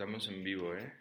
[0.00, 0.92] Estamos en vivo, ¿eh?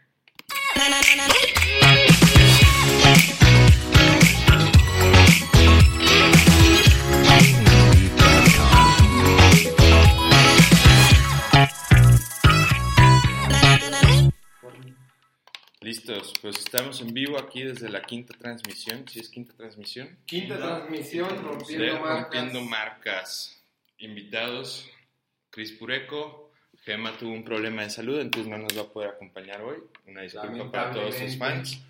[15.79, 20.57] Listos, pues estamos en vivo aquí desde la quinta transmisión, si es quinta transmisión, Quinta
[20.57, 22.21] transmisión, de rompiendo marcas.
[22.21, 23.63] Rompiendo Marcas.
[23.97, 24.89] Invitados,
[25.51, 26.48] Cris Pureco,
[26.83, 29.77] Gema tuvo un problema de salud, entonces no nos va a poder acompañar hoy.
[30.07, 31.81] Una disculpa para todos sus fans.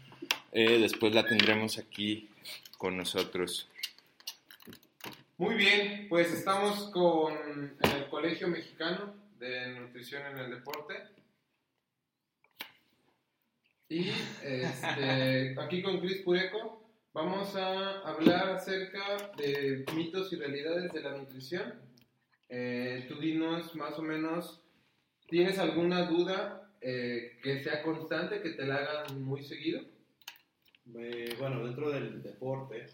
[0.51, 2.29] Eh, después la tendremos aquí
[2.77, 3.69] con nosotros.
[5.37, 10.95] Muy bien, pues estamos con el Colegio Mexicano de Nutrición en el Deporte.
[13.87, 14.09] Y
[14.43, 21.17] este, aquí con Cris Pureco vamos a hablar acerca de mitos y realidades de la
[21.17, 21.73] nutrición.
[22.49, 24.61] Eh, tú dinos más o menos,
[25.29, 29.81] ¿tienes alguna duda eh, que sea constante, que te la hagan muy seguido?
[30.95, 32.87] Eh, bueno, dentro del deporte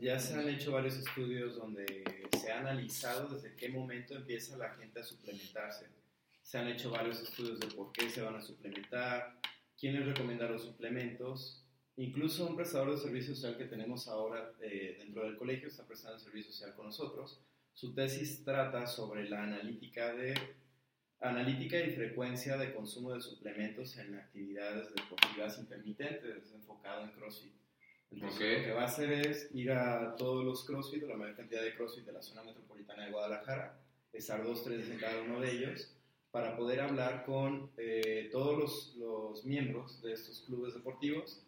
[0.00, 2.04] ya se han hecho varios estudios donde
[2.38, 5.86] se ha analizado desde qué momento empieza la gente a suplementarse.
[6.42, 9.38] Se han hecho varios estudios de por qué se van a suplementar,
[9.78, 11.64] quiénes recomiendan los suplementos.
[11.96, 16.18] Incluso un prestador de servicio social que tenemos ahora eh, dentro del colegio está prestando
[16.18, 17.40] servicio social con nosotros.
[17.72, 20.34] Su tesis trata sobre la analítica de
[21.22, 27.52] analítica y frecuencia de consumo de suplementos en actividades deportivas intermitentes, enfocado en CrossFit.
[28.10, 28.58] Entonces, Ok.
[28.58, 31.74] lo que va a hacer es ir a todos los CrossFit, la mayor cantidad de
[31.74, 33.80] CrossFit de la zona metropolitana de Guadalajara,
[34.12, 35.96] estar dos, tres en cada uno de ellos,
[36.30, 41.42] para poder hablar con eh, todos los, los miembros de estos clubes deportivos,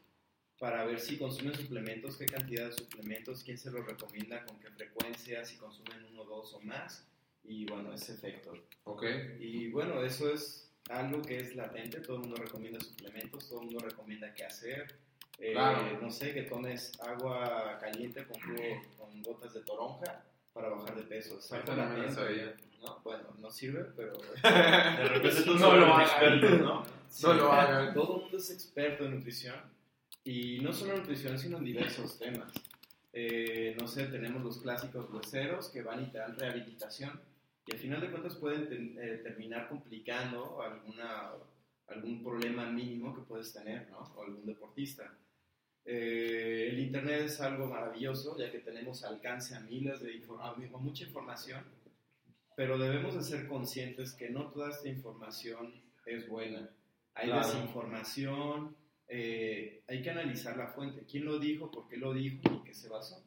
[0.59, 4.71] para ver si consumen suplementos, qué cantidad de suplementos, quién se los recomienda, con qué
[4.71, 7.07] frecuencia, si consumen uno, dos o más,
[7.45, 8.53] y bueno, ese efecto.
[8.85, 9.05] Ok.
[9.41, 13.67] Y bueno, eso es algo que es latente, todo el mundo recomienda suplementos, todo el
[13.67, 14.95] mundo recomienda qué hacer.
[15.39, 15.99] Eh, Claro.
[16.01, 21.03] No sé, que tomes agua caliente con, jugo- con gotas de toronja para bajar de
[21.03, 21.39] peso.
[21.39, 22.53] Es algo Esa no.
[22.83, 23.01] ¿no?
[23.03, 24.13] Bueno, no sirve, pero...
[24.43, 26.85] De repente tú No no lo expertos, ¿no?
[27.23, 27.95] No lo hagan.
[27.95, 29.57] Todo el mundo es experto en nutrición
[30.23, 32.53] y no solo en nutrición, sino en diversos temas.
[33.13, 37.21] Eh, no sé, tenemos los clásicos hueseros que van y te dan rehabilitación
[37.67, 41.33] y al final de cuentas pueden ten- eh, terminar complicando alguna,
[41.89, 43.99] algún problema mínimo que puedes tener, ¿no?
[43.99, 45.17] O algún deportista.
[45.87, 50.55] Eh, el Internet es algo maravilloso, ya que tenemos alcance a miles de infor- a
[50.57, 51.63] mi- a mucha información,
[52.57, 55.75] pero debemos de ser conscientes que no toda esta información
[56.07, 56.71] es buena.
[57.15, 57.47] Hay Claro.
[57.47, 58.77] desinformación,
[59.09, 62.75] eh, hay que analizar la fuente, quién lo dijo, por qué lo dijo y qué
[62.75, 63.23] se basó.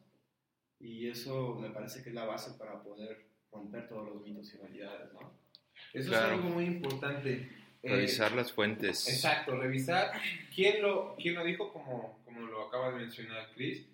[0.80, 4.58] Y eso me parece que es la base para poder romper todos los mitos y
[4.58, 5.32] realidades, ¿no?
[5.92, 6.26] Eso Claro.
[6.26, 7.48] es algo muy importante.
[7.82, 9.08] Eh, Revisar las fuentes.
[9.08, 10.10] Exacto, revisar
[10.54, 13.86] quién lo, quién lo dijo, como, como lo acaba de mencionar Chris,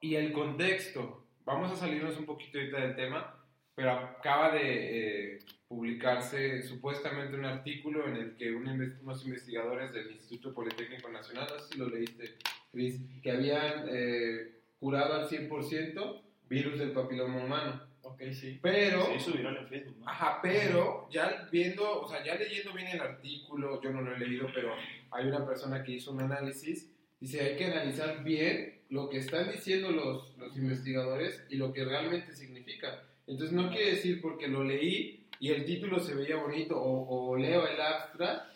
[0.00, 1.26] y el contexto.
[1.44, 3.36] Vamos a salirnos un poquito ahorita del tema,
[3.74, 10.54] pero acaba de eh, publicarse supuestamente un artículo en el que unos investigadores del Instituto
[10.54, 12.36] Politécnico Nacional, no sé si lo leíste,
[12.72, 17.82] Chris, que habían eh, curado al 100% virus del papiloma humano.
[18.10, 18.58] Ok, sí.
[18.62, 19.06] Pero...
[19.06, 20.08] Se hizo viral en Facebook, ¿no?
[20.08, 24.18] Ajá, pero ya viendo, o sea, ya leyendo bien el artículo, yo no lo he
[24.18, 24.74] leído, pero
[25.10, 26.90] hay una persona que hizo un análisis,
[27.20, 31.84] dice, hay que analizar bien lo que están diciendo los, los investigadores y lo que
[31.84, 33.04] realmente significa.
[33.26, 37.36] Entonces no quiere decir porque lo leí y el título se veía bonito o, o
[37.36, 38.50] leo el abstract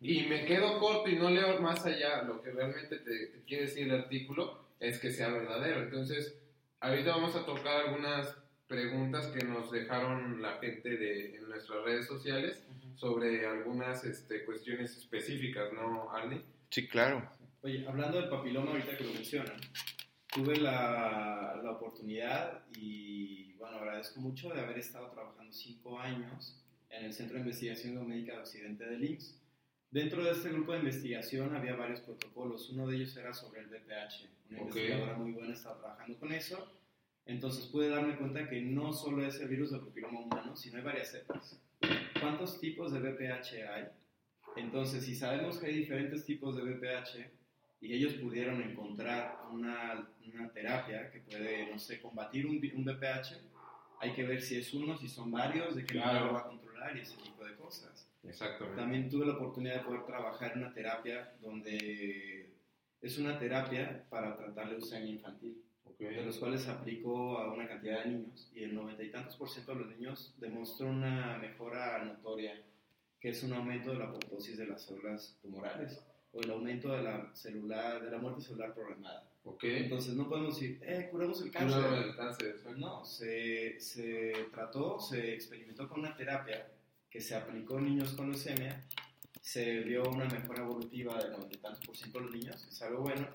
[0.00, 3.64] y me quedo corto y no leo más allá lo que realmente te, te quiere
[3.64, 5.82] decir el artículo es que sea verdadero.
[5.82, 6.38] Entonces,
[6.80, 8.36] ahorita vamos a tocar algunas
[8.68, 12.62] preguntas que nos dejaron la gente de, en nuestras redes sociales
[12.96, 16.42] sobre algunas este, cuestiones específicas, ¿no, Arnie?
[16.70, 17.28] Sí, claro.
[17.62, 19.56] Oye, hablando del papiloma, ahorita que lo mencionan,
[20.32, 27.06] tuve la, la oportunidad y, bueno, agradezco mucho de haber estado trabajando cinco años en
[27.06, 29.40] el Centro de Investigación Biomédica de Occidente del IMSS.
[29.90, 32.68] Dentro de este grupo de investigación había varios protocolos.
[32.70, 34.28] Uno de ellos era sobre el BPH.
[34.50, 34.66] Una Ok.
[34.66, 36.72] investigadora muy buena estaba trabajando con eso.
[37.28, 40.82] Entonces pude darme cuenta que no solo es el virus del papiloma humano, sino hay
[40.84, 41.60] varias cepas.
[42.20, 43.88] ¿Cuántos tipos de BPH hay?
[44.56, 47.30] Entonces, si sabemos que hay diferentes tipos de BPH
[47.82, 53.36] y ellos pudieron encontrar una, una terapia que puede, no sé, combatir un, un BPH,
[54.00, 56.06] hay que ver si es uno, si son varios, de qué Claro.
[56.06, 58.08] manera lo va a controlar y ese tipo de cosas.
[58.24, 58.80] Exactamente.
[58.80, 62.50] También tuve la oportunidad de poder trabajar en una terapia donde
[63.02, 65.62] es una terapia para tratar leucemia infantil,
[65.98, 69.36] de los cuales se aplicó a una cantidad de niños y el noventa y tantos
[69.36, 72.54] por ciento de los niños demostró una mejora notoria
[73.20, 76.00] que es un aumento de la apoptosis de las células tumorales
[76.32, 79.28] o el aumento de la, celular, de la muerte celular programada.
[79.44, 79.84] Okay.
[79.84, 81.82] Entonces no podemos decir, eh, curamos el cáncer.
[81.82, 82.56] Curamos el cáncer.
[82.76, 86.70] No, se, se trató, se experimentó con una terapia
[87.10, 88.84] que se aplicó en niños con leucemia,
[89.40, 92.70] se vio una mejora evolutiva del 90 y tantos por ciento de los niños, que
[92.70, 93.26] es algo bueno,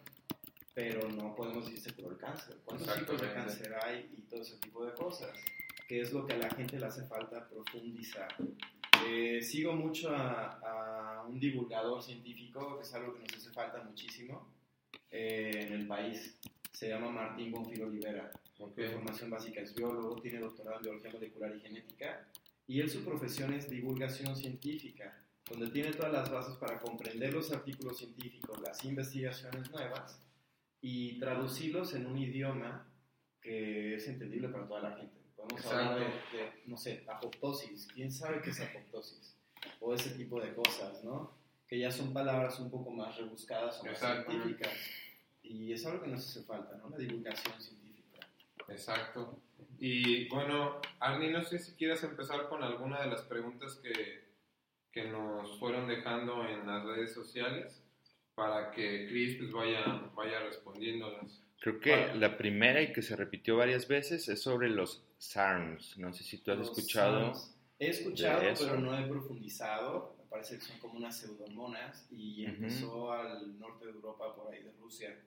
[0.73, 2.57] pero no podemos decir se curó el cáncer.
[2.65, 5.31] ¿Cuántos tipos de cáncer hay y todo ese tipo de cosas?
[5.87, 8.27] Que es lo que a la gente le hace falta profundizar.
[9.05, 10.59] Eh, sigo mucho a,
[11.19, 14.47] a, un divulgador científico, que es algo que nos hace falta muchísimo
[15.11, 16.39] eh, en el país.
[16.71, 18.31] Se llama Martín Bonfil Olivera.
[18.57, 18.87] Okay.
[18.87, 22.27] Su formación básica es biólogo, tiene doctorado en biología molecular y genética.
[22.65, 27.51] Y él su profesión es divulgación científica, donde tiene todas las bases para comprender los
[27.51, 30.22] artículos científicos, las investigaciones nuevas
[30.83, 32.85] y traducirlos en un idioma
[33.41, 35.15] que es entendible para toda la gente.
[35.33, 36.05] Podemos hablar de,
[36.65, 37.87] no sé, apoptosis.
[37.93, 39.37] ¿Quién sabe qué es apoptosis?
[39.79, 41.31] O ese tipo de cosas, ¿no?
[41.67, 44.73] Que ya son palabras un poco más rebuscadas o más científicas.
[45.41, 46.89] Y es algo que nos hace falta, ¿no?
[46.89, 48.27] La divulgación científica.
[48.67, 49.39] Exacto.
[49.79, 54.25] Y bueno, Arni, no sé si quieres empezar con alguna de las preguntas que,
[54.91, 57.82] que nos fueron dejando en las redes sociales
[58.35, 61.41] para que Chris pues, vaya, vaya respondiéndolas.
[61.59, 65.97] Creo que la primera y que se repitió varias veces es sobre los SARMs.
[65.97, 67.33] No sé si tú has escuchado.
[67.79, 70.15] He escuchado, pero no he profundizado.
[70.17, 74.63] Me parece que son como unas pseudomonas y empezó al norte de Europa, por ahí
[74.63, 75.17] de Rusia.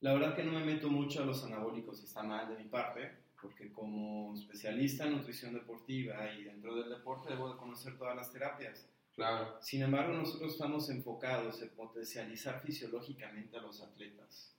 [0.00, 2.68] La verdad que no me meto mucho a los anabólicos y está mal de mi
[2.68, 3.10] parte,
[3.40, 8.32] porque como especialista en nutrición deportiva y dentro del deporte debo de conocer todas las
[8.32, 8.88] terapias.
[9.14, 9.58] Claro.
[9.60, 14.54] Sin embargo, nosotros estamos enfocados en potencializar fisiológicamente a los atletas.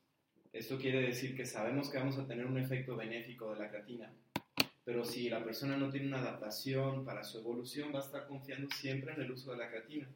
[0.51, 4.13] Esto quiere decir que sabemos que vamos a tener un efecto benéfico de la creatina,
[4.85, 8.69] pero si la persona no tiene una adaptación para su evolución, va a estar confiando
[8.69, 10.07] siempre en el uso de la creatina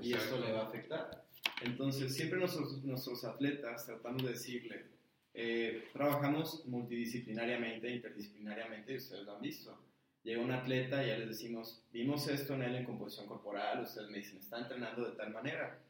[0.00, 1.24] y eso le va a afectar.
[1.62, 4.86] Entonces, siempre nuestros, nuestros atletas tratamos de decirle,
[5.34, 9.89] eh, trabajamos multidisciplinariamente, interdisciplinariamente, y ustedes lo han visto
[10.22, 14.10] llega un atleta y ya les decimos, vimos esto en él en composición corporal, ustedes
[14.10, 15.80] me dicen, está entrenando de tal manera.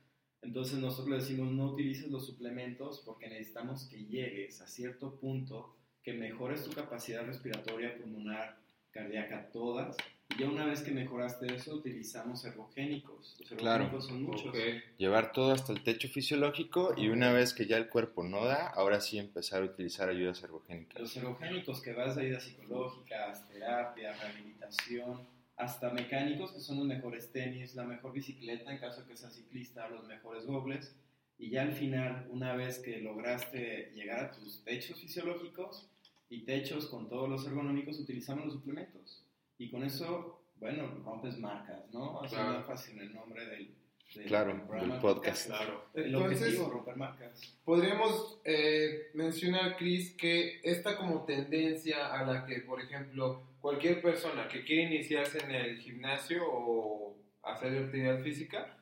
[0.43, 5.77] Entonces nosotros le decimos, no utilices los suplementos porque necesitamos que llegues a cierto punto
[6.03, 8.59] que mejores tu capacidad respiratoria, pulmonar,
[8.91, 9.97] cardíaca, todas,
[10.39, 13.37] ya una vez que mejoraste eso, utilizamos ergogénicos.
[13.41, 14.55] Los ergogénicos son muchos.
[14.97, 18.69] Llevar todo hasta el techo fisiológico y una vez que ya el cuerpo no da,
[18.69, 21.01] ahora sí empezar a utilizar ayudas ergogénicas.
[21.01, 27.33] Los ergogénicos que vas de ayudas psicológicas, terapia, rehabilitación, hasta mecánicos que son los mejores
[27.33, 30.97] tenis, la mejor bicicleta en caso de que seas ciclista, los mejores gobles.
[31.39, 35.89] Y ya al final, una vez que lograste llegar a tus techos fisiológicos
[36.29, 39.20] y techos con todos los ergonómicos, utilizamos los suplementos.
[39.61, 42.23] Y con eso, bueno, rompes marcas, ¿no?
[42.23, 42.61] Haciendo claro.
[42.61, 43.75] énfasis en el nombre del,
[44.15, 45.49] del, claro, del podcast.
[45.49, 45.85] Claro.
[45.93, 47.59] El objetivo, romper marcas.
[47.63, 54.49] Podríamos eh, mencionar, Chris, que esta como tendencia a la que, por ejemplo, cualquier persona
[54.49, 58.79] que quiere iniciarse en el gimnasio o hacer actividad física,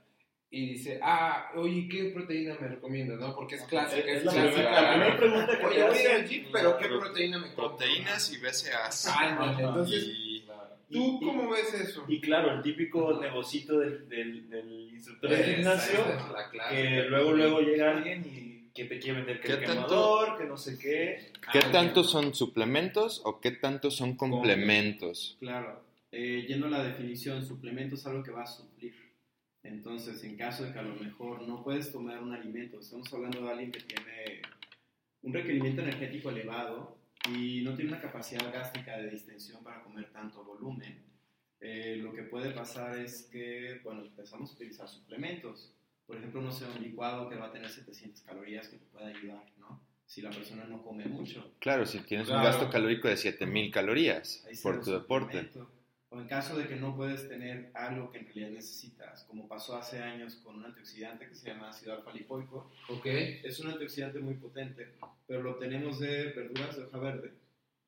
[0.51, 3.19] y dice, ah, oye, ¿qué proteína me recomiendas?
[3.19, 3.35] ¿no?
[3.35, 4.11] Porque es clásica.
[4.11, 7.77] Es, es la primera pregunta que Oye, voy al gym, pero ¿qué proteína me compro?
[7.77, 9.09] Proteínas y BCAAs.
[9.09, 10.28] Ah, entonces, Y-
[10.91, 12.05] ¿tú Y- cómo ves eso?
[12.09, 16.69] Y claro, el típico negocito del, del, del instructor de gimnasio, es la clásica.
[16.71, 20.39] que luego luego llega alguien y que te quiere vender que el ¿Qué tanto- quemador,
[20.39, 21.33] que no sé qué.
[21.53, 25.37] ¿Qué Ah, tanto son suplementos o qué tanto son complementos?
[25.41, 25.83] Claro.
[26.13, 28.95] Eh, yendo a la definición, suplemento es algo que va a suplir.
[29.65, 33.43] Entonces, en caso de que a lo mejor no puedes tomar un alimento, estamos hablando
[33.43, 34.43] de alguien que tiene
[35.23, 36.98] un requerimiento energético elevado
[37.35, 41.05] y no tiene una capacidad gástrica de distensión para comer tanto volumen,
[41.61, 45.75] eh, lo que puede pasar es que, bueno, empezamos a utilizar suplementos.
[46.07, 49.07] Por ejemplo, no sé, un licuado que va a tener 700 calorías que te puede
[49.07, 49.81] ayudar, ¿no?
[50.07, 51.55] Si la persona no come mucho.
[51.59, 55.43] Claro, si tienes un gasto calórico de 7000 calorías por tu deporte.
[55.45, 55.78] suplemento.
[56.11, 59.77] O en caso de que no puedes tener algo que en realidad necesitas, como pasó
[59.77, 62.71] hace años con un antioxidante que se llama ácido alfa lipoico.
[63.45, 64.95] Es un antioxidante muy potente,
[65.27, 67.33] pero lo tenemos de verduras de hoja verde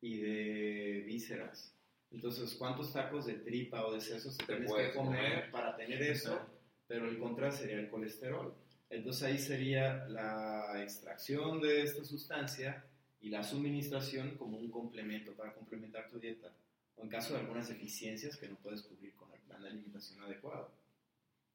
[0.01, 1.75] y de vísceras.
[2.11, 5.51] Entonces, ¿cuántos tacos de tripa o de sesos te tienes que comer, comer.
[5.51, 6.39] para tener eso?
[6.87, 8.53] Pero el contra sería el colesterol.
[8.89, 12.83] Entonces ahí sería la extracción de esta sustancia
[13.21, 16.51] y la suministración como un complemento para complementar tu dieta.
[16.95, 20.21] O en caso de algunas deficiencias que no puedes cubrir con el plan de alimentación
[20.21, 20.71] adecuado.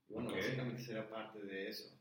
[0.09, 0.37] Y bueno, Ok.
[0.37, 1.93] básicamente será parte de eso.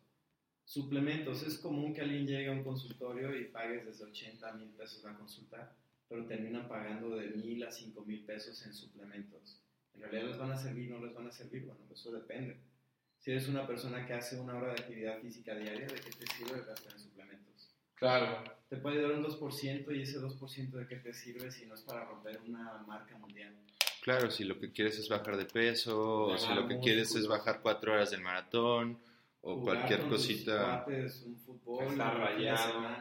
[0.63, 1.43] Suplementos.
[1.43, 5.15] Es común que alguien llegue a un consultorio y pagues desde 80 mil pesos la
[5.15, 5.75] consulta,
[6.09, 9.61] pero terminan pagando de mil a 5 mil pesos en suplementos.
[9.93, 11.65] ¿En realidad les van a servir o no les van a servir?
[11.65, 12.57] Bueno, eso depende.
[13.19, 16.27] Si eres una persona que hace una hora de actividad física diaria, ¿de qué te
[16.35, 17.14] sirve gastar en suplementos?
[17.95, 18.43] Claro.
[18.69, 21.81] Te puede dar un 2% y ese 2% de qué te sirve si no es
[21.81, 23.55] para romper una marca mundial.
[24.01, 27.27] Claro, si lo que quieres es bajar de peso, o si lo que quieres es
[27.27, 28.99] bajar cuatro horas del maratón,
[29.41, 30.83] o cualquier cosita.
[30.83, 32.97] Cuates, un fútbol, Estar rayado.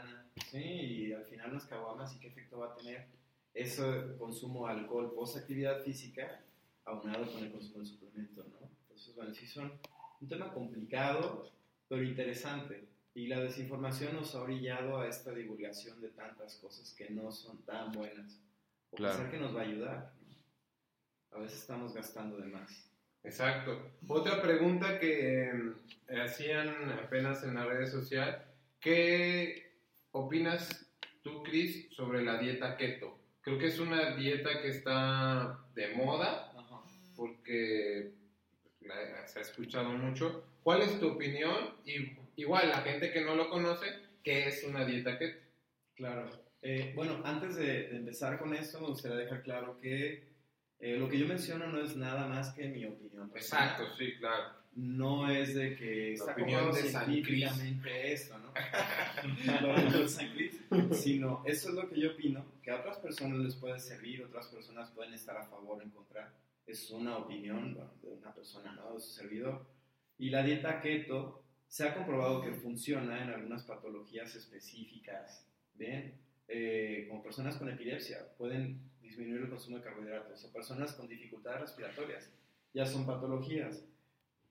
[0.51, 3.07] Sí, y al final las caguamas y qué efecto va a tener
[3.53, 6.43] ese consumo de alcohol post actividad física
[6.85, 8.69] aunado con el consumo de suplemento, ¿no?
[8.83, 9.73] Entonces, bueno, sí son
[10.21, 11.51] un tema complicado,
[11.89, 12.94] pero interesante.
[13.15, 17.65] Y la desinformación nos ha orillado a esta divulgación de tantas cosas que no son
[17.65, 18.41] tan buenas.
[18.91, 19.15] O Claro.
[19.17, 20.13] pensar que nos va a ayudar.
[20.29, 21.37] ¿no?
[21.39, 22.91] A veces estamos gastando de más.
[23.23, 23.93] Exacto.
[24.09, 25.49] Otra pregunta que
[26.09, 28.45] eh, hacían apenas en la red social,
[28.81, 29.73] ¿qué
[30.11, 30.87] opinas
[31.23, 33.19] tú, Chris, sobre la dieta keto?
[33.41, 36.51] Creo que es una dieta que está de moda
[37.17, 38.13] porque
[38.81, 40.45] la- se ha escuchado mucho.
[40.63, 41.75] ¿Cuál es tu opinión?
[41.85, 43.87] Y igual, la gente que no lo conoce,
[44.23, 45.39] ¿qué es una dieta keto?
[45.95, 46.31] Claro.
[46.63, 50.35] Eh, bueno, antes de, de empezar con esto, me gustaría dejar claro que
[50.85, 53.31] eh, lo que yo menciono no es nada más que mi opinión.
[53.31, 53.69] personal.
[53.69, 54.51] Exacto, sí, claro.
[54.75, 58.53] No es de que está opinión de San científicamente esto, ¿no?
[59.63, 60.61] Lo de San Cris.
[60.91, 64.49] Sino, eso es lo que yo opino, que a otras personas les puede servir, otras
[64.49, 66.35] personas pueden estar a favor o en contra.
[66.67, 68.93] Es una opinión bueno, de una persona, ¿no?
[68.93, 69.65] De su servidor.
[70.19, 75.47] Y la dieta keto se ha comprobado que funciona en algunas patologías específicas.
[75.75, 76.15] Bien,
[76.49, 81.63] eh, como personas con epilepsia pueden disminuir el consumo de carbohidratos o personas con dificultades
[81.63, 82.31] respiratorias,
[82.73, 83.85] ya son patologías.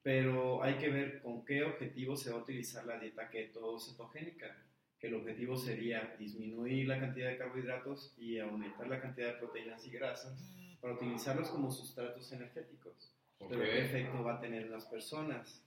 [0.01, 4.57] Pero hay que ver con qué objetivo se va a utilizar la dieta keto cetogénica,
[4.99, 9.85] que el objetivo sería disminuir la cantidad de carbohidratos y aumentar la cantidad de proteínas
[9.85, 13.13] y grasas para utilizarlos como sustratos energéticos
[13.49, 15.61] pero qué efecto va a tener en las personas.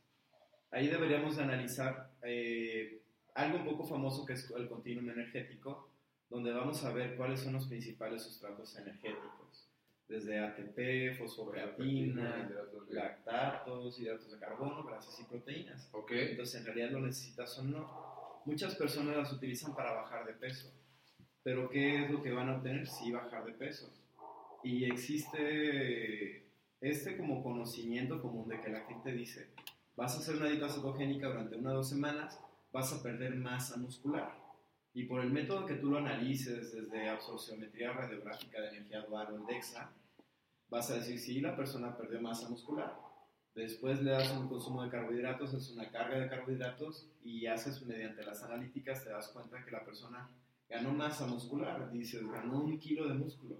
[0.70, 3.02] Ahí deberíamos de analizar eh,
[3.34, 5.90] algo un poco famoso que es el continuum energético,
[6.28, 9.70] donde vamos a ver cuáles son los principales sustratos energéticos,
[10.08, 12.50] desde ATP, fosfocreatina,
[12.88, 15.88] lactatos, hidratos de carbono, grasas y proteínas.
[15.92, 16.12] Ok.
[16.12, 18.42] Entonces, en realidad lo necesitas o no.
[18.44, 20.72] Muchas personas las utilizan para bajar de peso,
[21.42, 22.86] pero ¿qué es lo que van a obtener?
[22.86, 23.92] Sí, bajar de peso.
[24.62, 26.48] Y existe
[26.80, 29.48] este como conocimiento común de que la gente dice,
[29.96, 32.38] vas a hacer una dieta cetogénica durante una o dos semanas,
[32.72, 34.36] vas a perder masa muscular.
[34.92, 39.46] Y por el método que tú lo analices desde absorciometría radiográfica de energía dual o
[39.46, 39.90] DEXA,
[40.68, 42.94] vas a decir, sí, la persona perdió masa muscular.
[43.54, 48.22] Después le das un consumo de carbohidratos, es una carga de carbohidratos y haces mediante
[48.22, 50.28] las analíticas te das cuenta que la persona
[50.68, 53.58] ganó masa muscular, dices, ganó un kilo de músculo.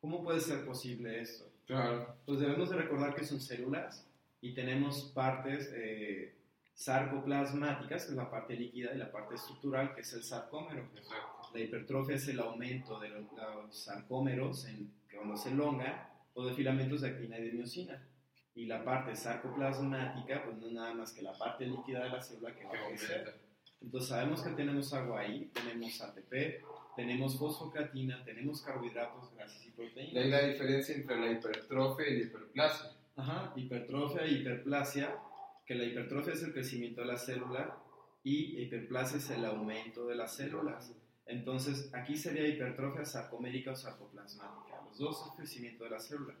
[0.00, 1.50] ¿Cómo puede ser posible esto?
[1.66, 2.16] Claro.
[2.26, 4.07] Pues debemos de recordar que son células
[4.40, 6.36] y tenemos partes eh,
[6.74, 10.88] sarcoplasmáticas, que es la parte líquida, y la parte estructural, que es el sarcómero.
[10.94, 11.50] Exacto.
[11.52, 16.54] La hipertrofia es el aumento de los, los sarcómeros en, cuando se elongan o de
[16.54, 18.06] filamentos de actina y de miosina.
[18.54, 22.20] Y la parte sarcoplasmática, pues no es nada más que la parte líquida de la
[22.20, 23.40] célula que va a crecer.
[23.80, 26.64] Entonces sabemos que tenemos agua ahí, tenemos ATP,
[26.96, 30.26] tenemos fosfocreatina, tenemos carbohidratos, grasas y Y ahí proteínas.
[30.26, 32.97] la diferencia entre la hipertrofia y la hiperplasia.
[33.18, 35.18] Ajá, hipertrofia e hiperplasia,
[35.66, 37.76] que la hipertrofia es el crecimiento de la célula
[38.22, 40.94] y hiperplasia es el aumento de las células.
[41.26, 44.80] Entonces, aquí sería hipertrofia sarcomérica o sarcoplasmática.
[44.88, 46.34] Los dos son crecimiento de la célula.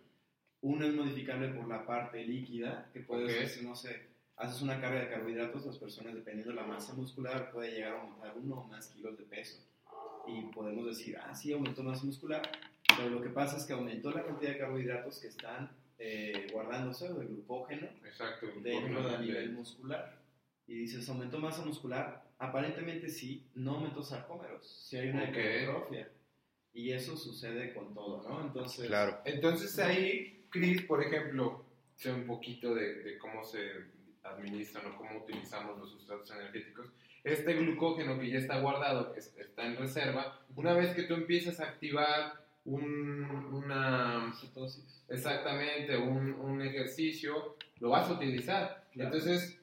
[0.60, 3.48] Uno es modificable por la parte líquida, que puede Ok.
[3.48, 4.06] ser, no sé,
[4.36, 8.00] haces una carga de carbohidratos, las personas, dependiendo de la masa muscular, puede llegar a
[8.02, 9.58] aumentar uno o más kilos de peso.
[10.28, 12.42] Y podemos decir, ah, sí, aumentó masa muscular,
[12.96, 17.08] pero lo que pasa es que aumentó la cantidad de carbohidratos que están eh, guardándose,
[17.08, 18.46] o de glucógeno, Exacto.
[18.62, 20.16] dentro Bueno, del nivel muscular.
[20.66, 22.24] Y dices, aumentó masa muscular.
[22.38, 24.66] Aparentemente sí, no aumentó sarcómeros.
[24.86, 25.28] Si hay una Ok.
[25.30, 26.08] hipertrofia.
[26.74, 28.46] Y eso sucede con todo, ¿no?
[28.46, 29.18] Entonces, Claro.
[29.24, 31.64] Entonces ahí, Chris, por ejemplo,
[31.96, 33.70] sé un poquito de, de cómo se
[34.22, 36.92] administran o cómo utilizamos los sustratos energéticos.
[37.24, 41.14] Este glucógeno que ya está guardado, que es- está en reserva, una vez que tú
[41.14, 45.04] empiezas a activar un, una, cetosis.
[45.08, 48.84] exactamente, un, un ejercicio, lo vas a utilizar.
[48.92, 49.14] Claro.
[49.14, 49.60] Entonces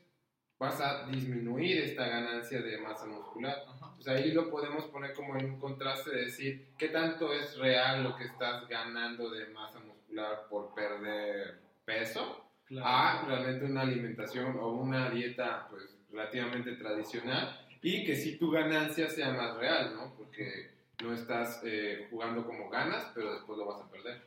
[0.58, 3.58] vas a disminuir esta ganancia de masa muscular.
[3.68, 3.94] Ajá.
[3.96, 8.04] Pues ahí lo podemos poner como en un contraste de decir qué tanto es real
[8.04, 12.88] lo que estás ganando de masa muscular por perder peso Claro.
[12.88, 19.08] a realmente una alimentación o una dieta pues relativamente tradicional y que si tu ganancia
[19.08, 20.16] sea más real, ¿no?
[20.16, 20.72] Porque
[21.04, 24.22] no estás eh, jugando como ganas, pero después lo vas a perder.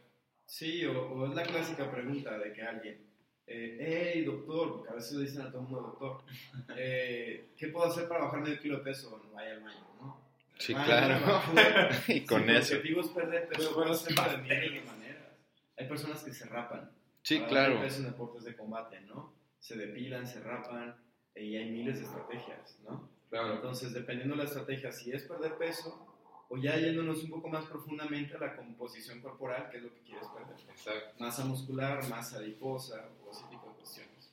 [0.44, 3.06] Sí, o, es la clásica pregunta de que alguien,
[3.46, 6.22] eh, hey doctor, porque a veces le dicen a todo el mundo doctor,
[6.76, 9.22] eh, ¿qué puedo hacer para bajar medio kilo de peso?
[9.24, 10.28] No vaya al baño, ¿no?
[10.58, 11.42] Sí, claro.
[12.08, 12.74] y con si eso.
[12.74, 15.28] El objetivo es perder peso, puedo hacerlo de miles de maneras.
[15.76, 16.90] Hay personas que se rapan.
[17.22, 17.72] Sí, para claro.
[17.74, 19.34] Perder peso en deportes de combate, ¿no?
[19.60, 20.96] Se depilan, se rapan,
[21.34, 23.08] y hay miles de estrategias, ¿no?
[23.30, 23.54] Claro.
[23.54, 26.07] Entonces, dependiendo de la estrategia, si es perder peso
[26.48, 30.00] o ya yéndonos un poco más profundamente a la composición corporal, que es lo que
[30.00, 30.56] quieres perder.
[30.70, 31.14] Exacto.
[31.18, 34.32] Masa muscular, masa adiposa o ese tipo de cuestiones.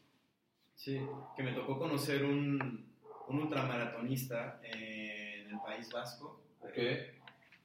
[0.76, 1.00] Sí,
[1.36, 2.90] que me tocó conocer un,
[3.28, 6.42] un ultramaratonista en el País Vasco.
[6.62, 6.78] Ok.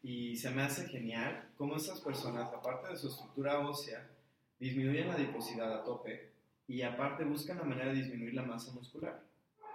[0.02, 4.10] Y se me hace genial cómo esas personas, aparte de su estructura ósea,
[4.58, 6.32] disminuyen la adiposidad a tope
[6.66, 9.22] y aparte buscan la manera de disminuir la masa muscular.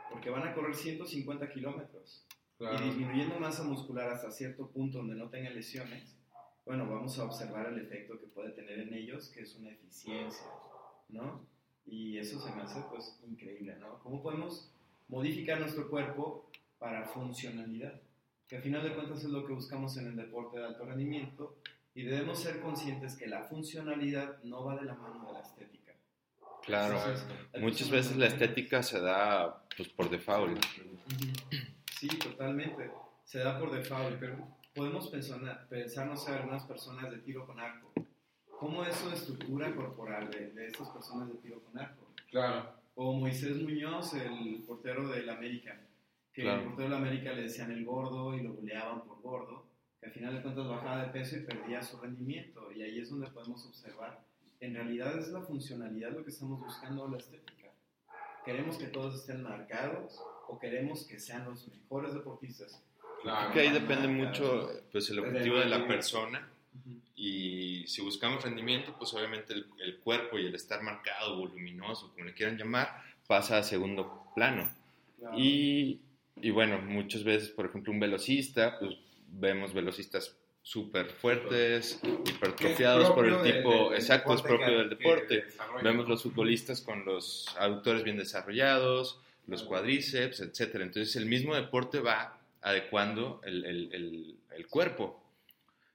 [0.10, 2.26] Porque van a correr 150 kilómetros
[2.56, 2.86] y Claro.
[2.86, 6.16] disminuyendo masa muscular hasta cierto punto donde no tengan lesiones,
[6.66, 10.48] bueno, vamos a observar el efecto que puede tener en ellos, que es una eficiencia,
[11.10, 11.46] ¿no?
[11.86, 14.00] Y eso se me hace pues increíble, ¿no?
[14.00, 14.72] ¿Cómo podemos
[15.08, 18.02] modificar nuestro cuerpo para funcionalidad?
[18.48, 21.58] Que al final de cuentas es lo que buscamos en el deporte de alto rendimiento
[21.94, 25.94] y debemos ser conscientes que la funcionalidad no va de la mano de la estética.
[26.64, 26.98] Claro.
[26.98, 27.28] Entonces,
[27.62, 30.60] Muchas veces la estética se da pues por default.
[32.10, 32.92] Sí, totalmente.
[33.24, 37.60] Se da por default, pero podemos pensar, pensar no sé, algunas personas de tiro con
[37.60, 37.92] arco.
[38.60, 42.08] ¿Cómo es su estructura corporal de, de estas personas de tiro con arco?
[42.30, 42.70] Claro.
[42.96, 45.80] O Moisés Muñoz, el portero del América,
[46.32, 46.62] que Claro.
[46.62, 49.66] el portero del América le decían el gordo y lo buleaban por gordo,
[50.00, 52.72] que al final de cuentas bajaba de peso y perdía su rendimiento.
[52.72, 54.24] Y ahí es donde podemos observar,
[54.60, 57.72] en realidad es la funcionalidad lo que estamos buscando la estética.
[58.46, 62.82] Queremos que todos estén marcados o queremos que sean los mejores deportistas.
[63.22, 63.52] Claro.
[63.54, 66.48] Que ahí depende mucho pues el objetivo de la persona
[67.16, 72.26] y si buscamos rendimiento pues obviamente el, el cuerpo y el estar marcado, voluminoso, como
[72.26, 74.70] le quieran llamar, pasa a segundo plano.
[75.20, 75.38] Claro.
[75.40, 76.00] Y,
[76.42, 78.96] y bueno, muchas veces, por ejemplo, un velocista, pues
[79.30, 84.90] vemos velocistas súper fuertes, hipertrofiados por el del- tipo, del exacto, es propio que- del
[84.90, 85.46] deporte.
[85.84, 90.84] Vemos los futbolistas con los aductores bien desarrollados, los cuádriceps, etcétera.
[90.84, 95.22] Entonces el mismo deporte va adecuando el, el- el- el cuerpo.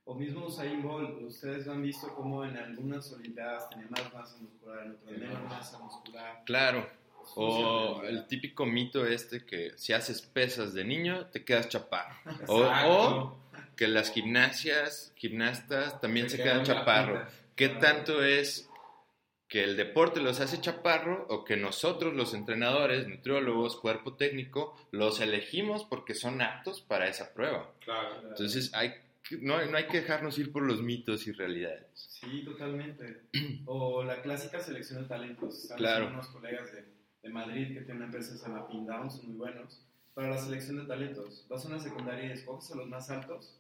[0.05, 4.85] O mismo Usain Bolt, ustedes han visto cómo en algunas olimpiadas tenía más masa muscular,
[4.87, 6.43] en otras menos masa muscular.
[6.47, 6.89] Claro.
[7.37, 12.15] O el típico mito este que si haces pesas de niño te quedas chaparro.
[12.47, 13.37] O, o
[13.77, 17.27] que las gimnasias, gimnastas también se, quedan quedan chaparro.
[17.55, 18.70] ¿Qué tanto es
[19.51, 25.21] que el deporte los hace chaparro o que nosotros los entrenadores, nutriólogos, cuerpo técnico, los
[25.21, 27.71] elegimos porque son aptos para esa prueba?
[27.85, 28.29] Claro.
[28.29, 28.91] Entonces hay
[29.29, 31.85] que- no, no hay que dejarnos ir por los mitos y realidades.
[31.95, 33.23] Sí, totalmente.
[33.67, 35.63] O la clásica selección de talentos.
[35.65, 36.07] Están Claro.
[36.07, 36.85] unos colegas de,
[37.23, 39.81] de Madrid que tienen una empresa que se llama Pin Down, son muy buenos.
[40.15, 43.59] Para la selección de talentos, vas a una secundaria y escoges a los más altos.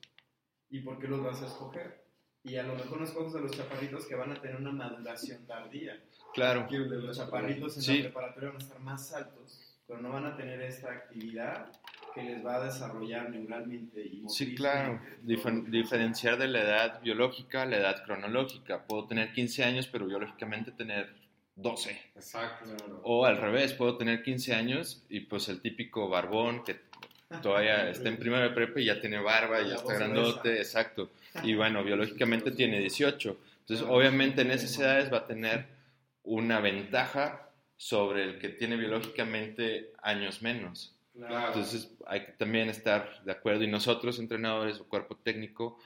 [0.70, 2.00] ¿Y por qué los vas a escoger?
[2.44, 5.46] Y a lo mejor no escoges a los chaparritos que van a tener una maduración
[5.46, 6.00] tardía.
[6.34, 6.66] Claro.
[6.68, 7.96] Que los chaparritos en Sí.
[7.98, 11.70] la preparatoria van a estar más altos, pero no van a tener esta actividad
[12.14, 15.00] que les va a desarrollar neuralmente y Sí, claro.
[15.24, 18.84] Difer- diferenciar de la edad biológica a la edad cronológica.
[18.86, 21.14] Puedo tener 15 años, pero biológicamente tener
[21.56, 22.00] 12.
[22.14, 22.70] Exacto.
[23.04, 26.80] O al revés, puedo tener 15 años y pues el típico barbón que
[27.42, 31.10] todavía está en primera de prepa y ya tiene barba, La ya está grandote, exacto.
[31.44, 33.38] Y bueno, biológicamente tiene 18.
[33.60, 35.66] Entonces, obviamente en esas edades va a tener
[36.24, 40.96] una ventaja sobre el que tiene biológicamente años menos.
[41.14, 41.48] Claro.
[41.48, 45.78] Entonces hay que también estar de acuerdo y nosotros entrenadores o cuerpo técnico,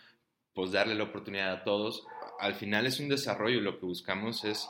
[0.55, 2.07] pues darle la oportunidad a todos.
[2.41, 4.69] Al final es un desarrollo y lo que buscamos es,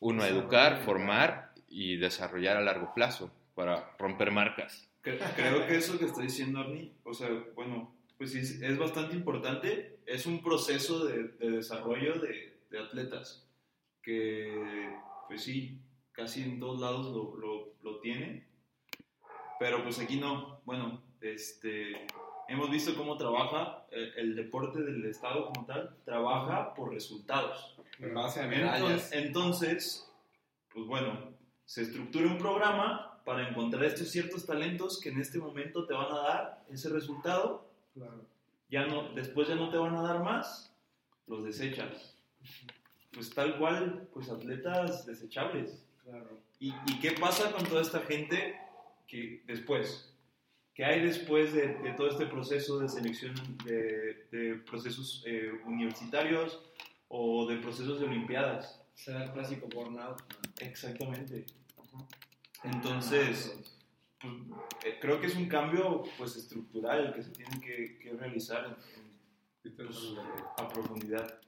[0.00, 4.88] uno, educar, formar y desarrollar a largo plazo para romper marcas.
[5.02, 8.78] Cre- Creo que eso que está diciendo Arnie, o sea, bueno, pues sí, es, es
[8.78, 9.98] bastante importante.
[10.06, 13.48] Es un proceso de, de desarrollo de, de atletas
[14.02, 14.94] que,
[15.28, 15.80] pues sí,
[16.12, 18.46] casi en todos lados lo, lo, lo tienen.
[19.58, 20.60] Pero pues aquí no.
[20.64, 22.06] Bueno, este,
[22.48, 25.96] hemos visto cómo trabaja el, el deporte del Estado como tal.
[26.04, 27.76] Trabaja por resultados.
[27.98, 29.12] En base a Entonces, medallas.
[29.12, 30.12] entonces,
[30.72, 31.32] pues bueno,
[31.64, 36.12] se estructura un programa para encontrar estos ciertos talentos que en este momento te van
[36.12, 37.70] a dar ese resultado.
[37.94, 38.26] Claro.
[38.68, 40.74] Ya no, después ya no te van a dar más,
[41.26, 42.16] los desechas.
[43.12, 45.84] Pues tal cual, pues atletas desechables.
[46.02, 46.40] Claro.
[46.58, 48.60] ¿Y, y qué pasa con toda esta gente
[49.06, 50.12] que después?
[50.74, 56.60] ¿Qué hay después de, de todo este proceso de selección de, de procesos eh, universitarios
[57.08, 58.80] o de procesos de Olimpiadas.
[58.94, 60.20] Será el clásico burnout.
[60.60, 61.46] Exactamente.
[62.64, 63.73] Entonces,
[64.24, 68.64] pues, eh, creo que es un cambio pues estructural que se tiene que, que realizar
[68.66, 70.14] en- en- pues,
[70.58, 71.38] a profundidad.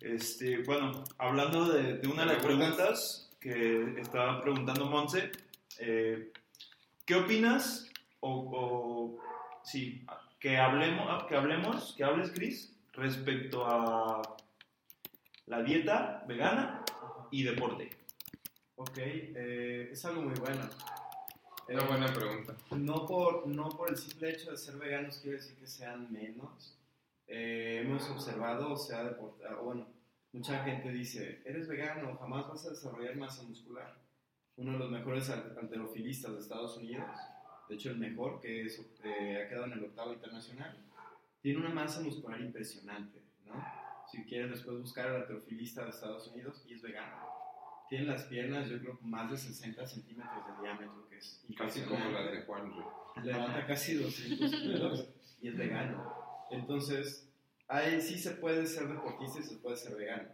[0.00, 5.30] Este, bueno, hablando de, de una de las preguntas que estaba preguntando Monse,
[5.78, 6.32] eh,
[7.06, 7.88] ¿qué opinas
[8.20, 9.18] o, o-
[9.64, 10.04] sí,
[10.38, 14.20] que hablemos, que hablemos, que hables, Chris, respecto a
[15.46, 16.84] la dieta vegana
[17.30, 17.90] y deporte?
[18.76, 20.60] Ok, eh, es algo muy bueno.
[21.68, 22.56] Eh, buena pregunta.
[22.76, 26.78] No por, no por el simple hecho de ser veganos quiere decir que sean menos.
[27.26, 29.86] Eh, hemos observado, o sea, deport- ah, bueno,
[30.32, 33.98] mucha gente dice, eres vegano, jamás vas a desarrollar masa muscular.
[34.56, 37.06] Uno de los mejores al- halterofilistas de Estados Unidos,
[37.68, 40.76] de hecho el mejor, que es, eh, ha quedado en el octavo internacional,
[41.42, 43.62] tiene una masa muscular impresionante, ¿no?
[44.10, 47.37] Si quieres después buscar al halterofilista de Estados Unidos y es vegano.
[47.88, 52.10] Tiene las piernas, yo creo, más de 60 centímetros de diámetro, que es Casi como
[52.10, 52.70] las de Juan.
[52.70, 52.86] güey.
[53.24, 55.08] levanta casi 200 kilos
[55.40, 56.12] y es vegano.
[56.50, 57.30] Entonces,
[57.66, 60.28] ahí sí se puede ser deportista y se puede ser vegano.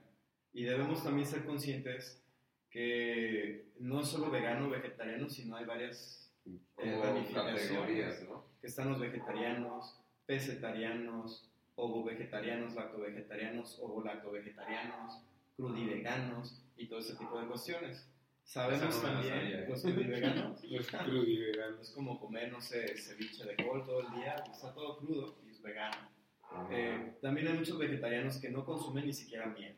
[0.53, 2.23] Y debemos también ser conscientes
[2.71, 6.33] que no es solo vegano o vegetariano, sino hay varias
[6.79, 8.29] eh, ramificaciones.
[8.29, 8.47] ¿no?
[8.61, 15.23] Que están los vegetarianos, pesetarianos, ovo-vegetarianos, lacto-vegetarianos, ovo-lacto-vegetarianos,
[15.57, 18.11] crudiveganos y todo ese tipo de cuestiones.
[18.45, 19.69] Sabemos no también sabía.
[19.69, 20.64] los crudiveganos.
[20.71, 21.81] Los crudiveganos.
[21.81, 25.51] Es como comer, no sé, ceviche de col todo el día, está todo crudo y
[25.51, 26.14] es vegano.
[26.71, 29.77] Eh, también hay muchos vegetarianos que no consumen ni siquiera miel,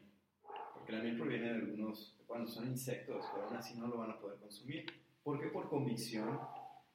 [0.74, 4.10] porque la miel proviene de algunos, cuando son insectos, pero aún así no lo van
[4.10, 4.84] a poder consumir.
[5.22, 5.46] ¿Por qué?
[5.48, 6.38] Por convicción.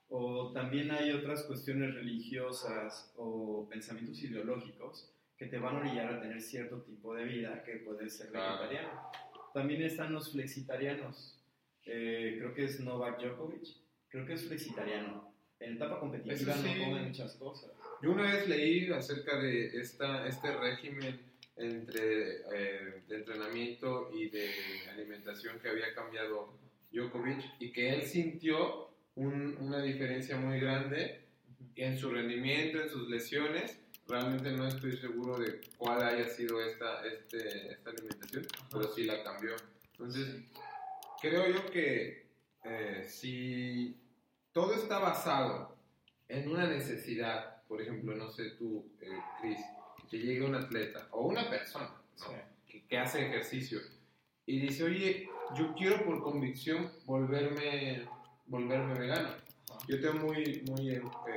[0.09, 5.09] O también hay otras cuestiones religiosas o pensamientos ideológicos
[5.41, 9.09] que te van a orillar a tener cierto tipo de vida que puede ser vegetariano.
[9.55, 11.35] También están los flexitarianos.
[11.83, 13.67] Eh, creo que es Novak Djokovic.
[14.07, 15.33] Creo que es flexitariano.
[15.59, 16.61] En etapa competitiva sí.
[16.77, 17.71] no come muchas cosas.
[18.03, 21.19] Yo una vez leí acerca de esta, este régimen
[21.57, 24.51] entre eh, de entrenamiento y de
[24.93, 26.53] alimentación que había cambiado
[26.91, 31.21] Djokovic y que él sintió un- una diferencia muy grande
[31.75, 33.80] en su rendimiento, en sus lesiones.
[34.07, 39.23] Realmente no estoy seguro de cuál haya sido esta, este, esta alimentación, pero sí la
[39.23, 39.55] cambió.
[39.91, 40.43] Entonces,
[41.21, 42.25] creo yo que
[42.63, 43.95] eh, si
[44.51, 45.77] todo está basado
[46.27, 49.07] en una necesidad, por ejemplo, no sé tú, eh,
[49.39, 49.59] Chris,
[50.09, 52.33] que llegue un atleta o una persona ¿no?
[52.67, 53.79] que, que hace ejercicio
[54.45, 58.07] y dice, oye, yo quiero por convicción volverme,
[58.47, 59.29] volverme vegano.
[59.87, 60.89] Yo tengo muy, muy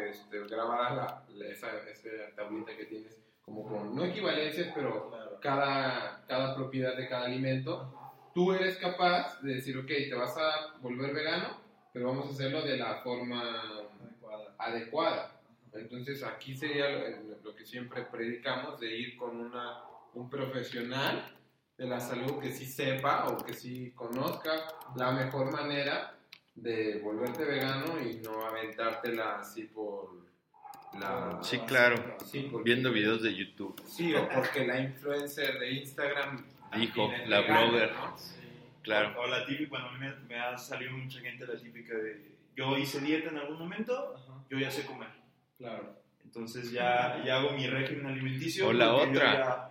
[0.09, 5.38] este, grabada la, la- esa, esa tablita que tienes, como con, no equivalencias, pero Claro.
[5.40, 7.92] cada, cada propiedad de cada alimento.
[8.35, 11.61] Tú eres capaz de decir, ok, te vas a volver vegano,
[11.92, 13.42] pero vamos a hacerlo de la forma
[14.22, 14.54] Adecuada.
[14.59, 15.40] adecuada.
[15.72, 19.83] Entonces aquí sería lo, lo que siempre predicamos de ir con una,
[20.14, 21.33] un profesional
[21.76, 24.52] de la salud que sí sepa o que sí conozca
[24.96, 26.13] la mejor manera
[26.54, 30.24] de volverte vegano y no aventártela así por
[30.98, 31.38] la...
[31.42, 32.16] Sí, claro.
[32.24, 33.80] Sí, porque- Viendo videos de YouTube.
[33.86, 36.44] Sí, o porque la influencer de Instagram
[36.76, 37.92] Dijo, la vegana, blogger.
[37.92, 38.16] ¿no?
[38.82, 39.20] Claro.
[39.20, 42.32] O la típica, bueno, a mí me, me ha salido mucha gente la típica de,
[42.56, 44.44] yo hice dieta en algún momento, Ajá.
[44.50, 45.08] yo ya sé comer.
[45.58, 45.96] Claro.
[46.24, 48.68] Entonces ya, ya hago mi régimen alimenticio.
[48.68, 49.32] O la otra.
[49.34, 49.70] ya-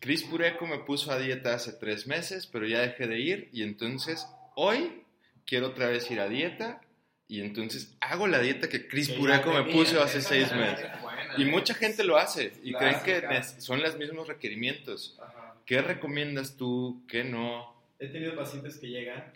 [0.00, 3.62] Chris Pureco me puso a dieta hace tres meses, pero ya dejé de ir y
[3.62, 5.01] entonces hoy
[5.46, 6.80] quiero otra vez ir a dieta
[7.28, 10.86] y entonces hago la dieta que Chris Que Pureco me puso hace seis meses.
[10.94, 15.18] es buena, Y mucha gente lo hace y creen que son los mismos requerimientos.
[15.20, 15.56] Ajá.
[15.64, 17.02] ¿Qué recomiendas tú?
[17.08, 17.74] ¿Qué no?
[17.98, 19.32] He tenido pacientes que llegan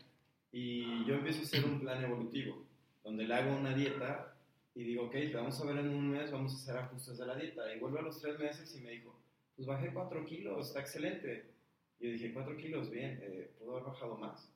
[0.53, 2.67] y yo empiezo a hacer un plan evolutivo,
[3.05, 4.35] donde le hago una dieta
[4.75, 7.27] y digo, ok, te vamos a ver en un mes, vamos a hacer ajustes de
[7.27, 7.75] la dieta.
[7.75, 9.19] Y vuelve a los tres meses y me dijo,
[9.55, 11.47] pues bajé cuatro kilos, está excelente.
[11.99, 14.53] Y yo dije, cuatro kilos, bien, eh, ¿puedo haber bajado más?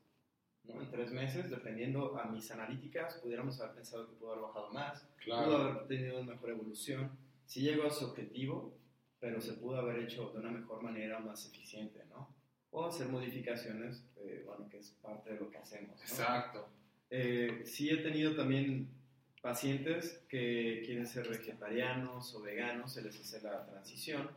[0.65, 0.81] ¿No?
[0.81, 5.01] En tres meses, dependiendo a mis analíticas, pudiéramos haber pensado que pudo haber bajado más,
[5.03, 5.57] pudo Claro.
[5.57, 7.11] haber tenido una mejor evolución.
[7.47, 8.77] Sí llegó a su objetivo,
[9.19, 12.35] pero se pudo haber hecho de una mejor manera, más eficiente, ¿no?
[12.71, 16.03] O hacer modificaciones, eh, bueno, que es parte de lo que hacemos, ¿no?
[16.03, 16.69] Exacto.
[17.11, 18.89] Eh, sí he tenido también
[19.43, 24.31] pacientes que quieren ser vegetarianos o veganos, se les hace la transición,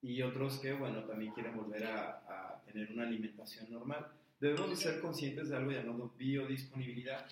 [0.00, 2.10] y otros que, bueno, también quieren volver a,
[2.54, 4.06] a tener una alimentación normal.
[4.42, 7.24] Debemos de ser conscientes de algo llamado biodisponibilidad.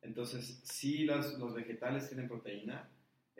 [0.00, 2.88] Entonces, sí, las- los vegetales tienen proteína.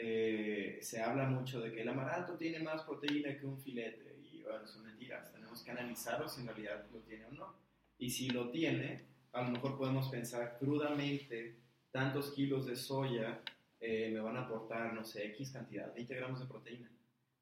[0.03, 4.17] eh, se habla mucho de que el amaranto tiene más proteína que un filete.
[4.33, 5.31] Y bueno, son mentiras.
[5.31, 7.55] Tenemos que analizarlo si en realidad lo tiene o no.
[7.99, 11.57] Y si lo tiene, a lo mejor podemos pensar crudamente,
[11.91, 13.41] tantos kilos de soya
[13.81, 16.91] eh, me van a aportar, no sé, X cantidad, 20 gramos de proteína.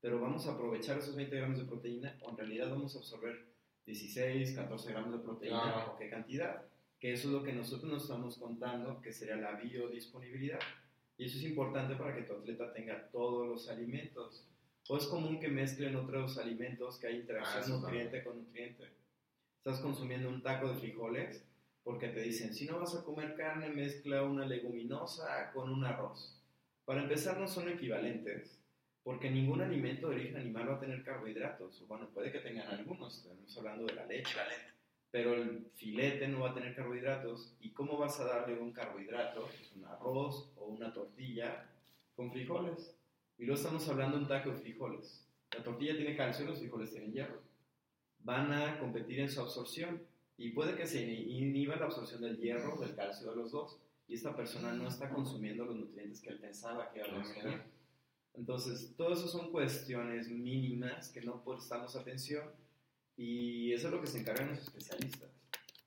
[0.01, 3.48] Pero vamos a aprovechar esos 20 gramos de proteína o en realidad vamos a absorber
[3.89, 6.63] 16, 14 gramos de proteína o qué cantidad.
[7.01, 10.61] Que eso es lo que nosotros nos estamos contando, que sería la biodisponibilidad.
[11.17, 14.47] Y eso es importante para que tu atleta tenga todos los alimentos.
[14.89, 18.85] O es común que mezclen otros alimentos, que hay interacción ah, nutriente con nutriente.
[19.57, 21.45] Estás consumiendo un taco de frijoles
[21.83, 26.39] porque te dicen, si no vas a comer carne, mezcla una leguminosa con un arroz.
[26.85, 28.58] Para empezar, no son equivalentes,
[29.09, 31.83] porque ningún alimento de origen animal va a tener carbohidratos.
[31.89, 34.37] Bueno, puede que tengan algunos, estamos hablando de la leche,
[35.11, 37.57] pero el filete no va a tener carbohidratos.
[37.59, 39.49] ¿Y cómo vas a darle un carbohidrato?
[39.77, 41.71] un arroz o una tortilla
[42.17, 42.95] con frijoles.
[43.39, 45.27] Y luego estamos hablando de un taco de frijoles.
[45.57, 47.41] La tortilla tiene calcio los frijoles tienen hierro.
[48.25, 50.03] Van a competir en su absorción
[50.37, 54.13] y puede que se inhiba la absorción del hierro, del calcio de los dos, y
[54.13, 57.78] esta persona no está consumiendo los nutrientes que él pensaba que iba a consumir.
[58.39, 62.49] Entonces, todo eso son cuestiones mínimas que no prestamos atención
[63.17, 65.29] y eso es lo que se encargan los especialistas.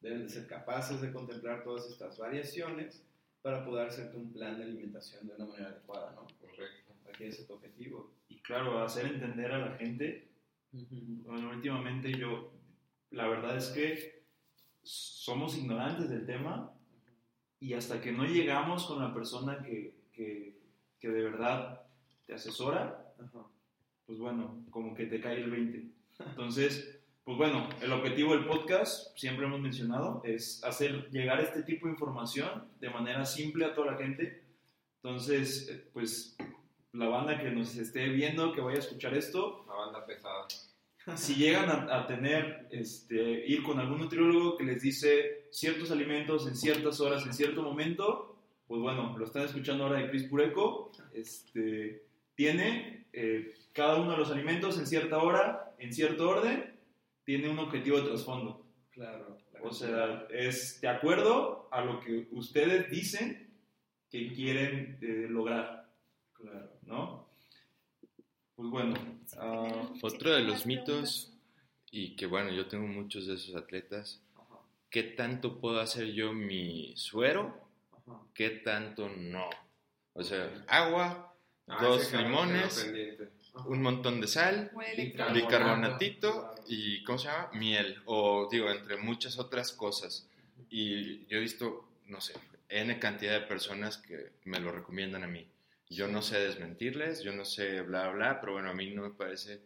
[0.02, 3.02] Deben de ser capaces de contemplar todas estas variaciones
[3.42, 6.28] para poder hacerte un plan de alimentación de una manera adecuada, ¿no?
[6.42, 6.94] Correcto.
[7.10, 8.12] Aquí es tu objetivo.
[8.28, 10.28] Y claro, hacer entender a la gente.
[10.74, 12.52] Bueno, últimamente yo,
[13.12, 14.26] la verdad es que
[14.84, 16.74] somos ignorantes del tema
[17.62, 20.60] y hasta que no llegamos con la persona que, que,
[21.00, 21.81] que de verdad
[22.32, 23.14] te asesora,
[24.06, 25.86] pues bueno, como que te cae el 20.
[26.30, 31.88] Entonces, pues bueno, el objetivo del podcast, siempre hemos mencionado, es hacer llegar este tipo
[31.88, 34.46] de información de manera simple a toda la gente.
[35.04, 36.38] Entonces, eh, pues
[36.94, 39.66] la banda que nos esté viendo, que vaya a escuchar esto.
[39.68, 40.48] La banda pesada
[41.18, 46.56] si llegan a, tener, este, ir con algún nutriólogo que les dice ciertos alimentos en
[46.56, 52.11] ciertas horas, en cierto momento, pues bueno, lo están escuchando ahora de Chris Pureco, este,
[52.42, 56.76] tiene eh, cada uno de los alimentos en cierta hora, en cierto orden,
[57.24, 58.66] tiene un objetivo de trasfondo.
[58.90, 59.38] Claro.
[59.62, 63.48] O sea, es de acuerdo a lo que ustedes dicen
[64.10, 65.88] que quieren eh, lograr.
[66.34, 66.72] Claro.
[66.88, 67.30] ¿No?
[68.56, 68.96] Pues bueno.
[69.38, 71.32] Ah, otro de los mitos,
[71.92, 74.20] y que bueno, yo tengo muchos de esos atletas,
[74.90, 77.70] ¿qué tanto puedo hacer yo mi suero?
[78.34, 79.48] ¿Qué tanto no?
[80.14, 81.31] O sea, agua,
[81.72, 82.92] ah, dos limones,
[83.66, 84.72] un montón de sal,
[85.34, 87.50] bicarbonatito y, ¿cómo se llama?
[87.54, 90.28] Miel, o digo, entre muchas otras cosas.
[90.70, 92.34] Y yo he visto, no sé,
[92.70, 95.48] N cantidad de personas que me lo recomiendan a mí.
[95.90, 99.10] Yo no sé desmentirles, yo no sé bla, bla, pero bueno, a mí no me
[99.10, 99.60] parece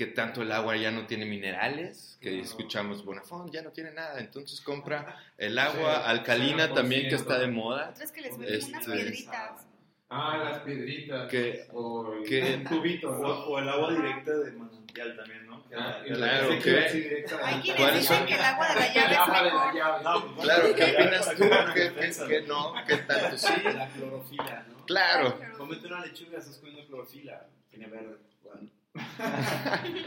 [0.00, 4.18] que tanto el agua ya no tiene minerales, que escuchamos Bonafón ya no tiene nada,
[4.18, 7.90] entonces compra el agua alcalina también que está de moda.
[7.90, 9.66] Otras que les venden unas este, piedritas.
[10.12, 11.30] Ah, las piedritas.
[11.30, 15.62] Que, o el, que, tubito, o, el agua directa de manantial también, ¿no?
[15.72, 20.34] Ah, claro, que, Hay quienes dicen que el agua de la llave es mejor.
[20.40, 21.44] claro, ¿qué opinas tú?
[21.74, 22.74] ¿Qué, que no?
[22.88, 23.52] ¿Qué tanto sí?
[23.64, 24.84] La clorofila, ¿no?
[24.86, 25.38] Claro.
[25.56, 27.46] Comete una lechuga, estás comiendo clorofila.
[27.70, 28.16] Tiene verde.
[28.42, 28.68] Bueno.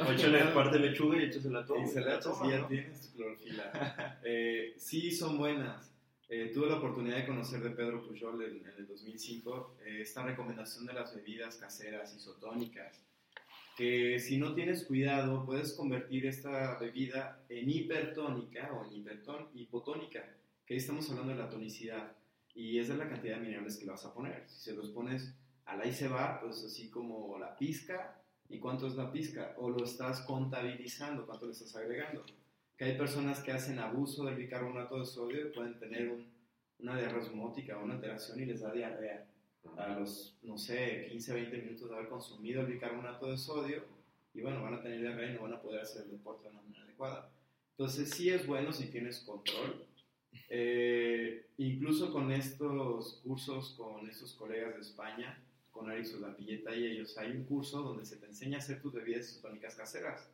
[0.05, 1.81] o échale parte de lechuga y échasela todo.
[1.81, 4.19] Y se la echas y ya tienes clorofila.
[4.25, 5.92] Eh, sí, son buenas.
[6.35, 10.83] Eh, tuve la oportunidad de conocer de Pedro Pujol en, el 2005 eh, esta recomendación
[10.83, 13.05] de las bebidas caseras isotónicas,
[13.77, 19.05] que si no tienes cuidado puedes convertir esta bebida en hipertónica o en
[19.53, 20.27] hipotónica,
[20.65, 22.17] que ahí estamos hablando de la tonicidad,
[22.55, 24.43] y es la cantidad de minerales que le vas a poner.
[24.49, 28.19] Si se los pones al ahí se va, pues así como la pizca,
[28.49, 29.53] ¿y cuánto es la pizca?
[29.59, 32.25] O lo estás contabilizando, ¿cuánto le estás agregando?
[32.77, 36.11] Que hay personas que hacen abuso del bicarbonato de sodio y pueden tener
[36.79, 39.25] una diarrea osmótica o una alteración y les da diarrea
[39.77, 43.83] a los, no sé, 15, 20 minutos de haber consumido el bicarbonato de sodio
[44.33, 46.49] y bueno, van a tener diarrea y no van a poder hacer el deporte de
[46.49, 47.31] una manera adecuada.
[47.71, 49.85] Entonces sí es bueno si tienes control.
[50.49, 57.17] Eh, incluso con estos cursos, con estos colegas de España, con Aris Pilleta y ellos,
[57.17, 60.29] hay un curso donde se te enseña a hacer tus bebidas isotónicas caseras.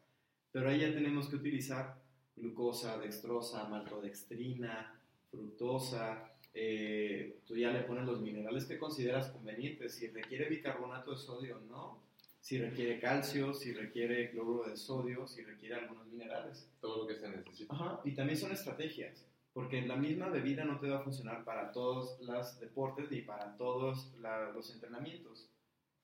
[0.51, 1.97] Pero ahí ya tenemos que utilizar
[2.39, 4.99] glucosa, dextrosa, maltodextrina,
[5.29, 11.17] fructosa, eh, tú ya le pones los minerales que consideras convenientes, si requiere bicarbonato de
[11.17, 12.01] sodio no,
[12.39, 16.69] si requiere calcio, si requiere cloruro de sodio, si requiere algunos minerales.
[16.79, 17.73] Todo lo que se necesita.
[17.73, 21.71] Ajá, y también son estrategias, porque la misma bebida no te va a funcionar para
[21.71, 24.13] todos los deportes ni para todos
[24.53, 25.49] los entrenamientos.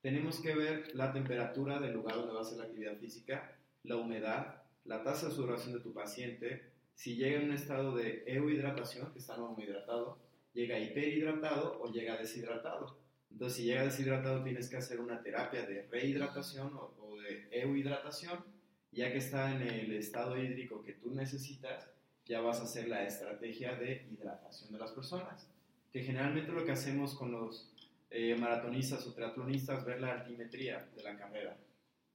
[0.02, 3.98] Tenemos que ver la temperatura del lugar donde va a ser la actividad física la
[3.98, 9.12] humedad, la tasa de sudoración de tu paciente, si llega en un estado de euhidratación,
[9.12, 10.17] que está no hidratado,
[10.54, 12.98] llega hiperhidratado o llega deshidratado.
[13.32, 18.45] Entonces, si llega deshidratado, tienes que hacer una terapia de rehidratación o, o de euhidratación.
[18.91, 21.89] Ya que está en el estado hídrico que tú necesitas,
[22.26, 25.50] ya vas a hacer la estrategia de hidratación de las personas.
[25.91, 27.74] Que generalmente lo que hacemos con los
[28.10, 31.58] eh, maratonistas o triatlonistas, ver la altimetría de la carrera.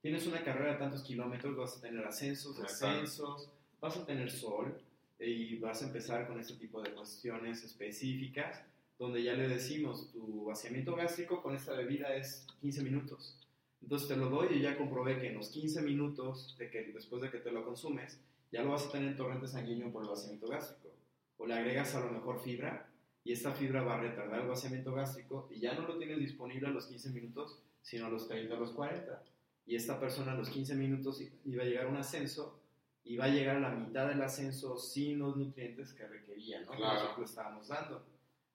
[0.01, 4.81] Tienes una carrera de tantos kilómetros, vas a tener ascensos, descensos, vas a tener sol
[5.19, 8.63] y vas a empezar con este tipo de cuestiones específicas
[8.97, 13.37] donde ya le decimos tu vaciamiento gástrico con esta bebida es 15 minutos.
[13.81, 17.21] Entonces te lo doy y ya comprobé que en los 15 minutos de que, después
[17.21, 18.19] de que te lo consumes,
[18.51, 20.89] ya lo vas a tener en torrente sanguíneo por el vaciamiento gástrico.
[21.37, 22.87] O le agregas a lo mejor fibra
[23.23, 26.67] y esta fibra va a retardar el vaciamiento gástrico y ya no lo tienes disponible
[26.67, 29.23] a los 15 minutos, sino a los 30 a los 40.
[29.71, 32.59] Y esta persona a los 15 minutos iba a llegar a un ascenso
[33.05, 36.71] y va a llegar a la mitad del ascenso sin los nutrientes que requería, ¿no?
[36.73, 37.15] Claro.
[37.15, 38.05] Que estábamos dando.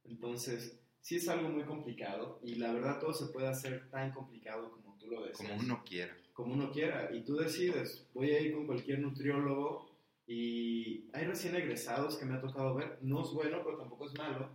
[0.05, 4.71] Entonces, sí es algo muy complicado y la verdad todo se puede hacer tan complicado
[4.71, 5.53] como tú lo deseas.
[5.53, 6.15] Como uno quiera.
[6.35, 7.09] Como uno quiera.
[7.11, 9.89] Y tú decides, voy a ir con cualquier nutriólogo
[10.27, 14.19] y hay recién egresados que me ha tocado ver, no es bueno, pero tampoco es
[14.19, 14.51] malo,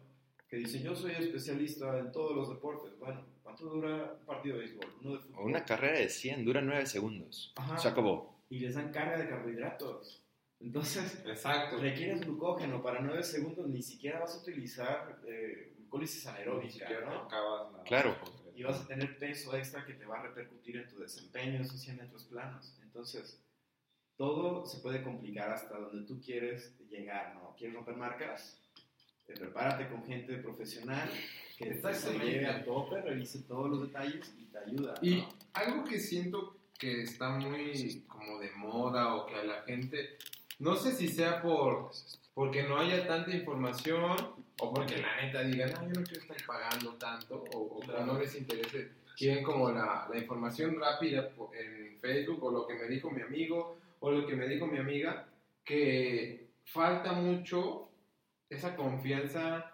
[0.48, 3.00] que dicen, yo soy especialista en todos los deportes.
[3.00, 4.86] Bueno, ¿cuánto dura un partido de béisbol?
[5.02, 5.46] Uno de fútbol.
[5.46, 7.54] Una carrera de 100 dura 9 segundos.
[7.78, 8.42] Se acabó.
[8.50, 10.24] Y les dan carga de carbohidratos.
[10.60, 11.78] Entonces, Exacto.
[11.78, 17.28] requieres glucógeno para 9 segundos, ni siquiera vas a utilizar eh, glucólisis anaeróbica, ¿no?
[17.86, 18.16] claro.
[18.54, 21.62] Y vas a tener peso extra que te va a repercutir en tu desempeño en
[21.62, 22.78] esos 100 metros planos.
[22.84, 23.42] Entonces,
[24.18, 27.56] todo se puede complicar hasta donde tú quieres llegar, ¿no?
[27.58, 28.62] ¿Quieres romper marcas?
[29.32, 31.10] Te prepárate con gente profesional
[31.58, 34.96] que te lleve a tope, revise todos los detalles y te ayuda.
[35.02, 40.18] Y algo que siento que está muy como de moda o que a la gente,
[40.60, 41.92] no sé si sea por
[42.34, 44.16] porque no haya tanta información
[44.60, 48.18] o porque la neta diga, no, yo no quiero estar pagando tanto o, o no
[48.18, 53.12] les interese, quieren como la, la información rápida en Facebook o lo que me dijo
[53.12, 55.28] mi amigo o lo que me dijo mi amiga,
[55.64, 57.91] que falta mucho
[58.52, 59.72] esa confianza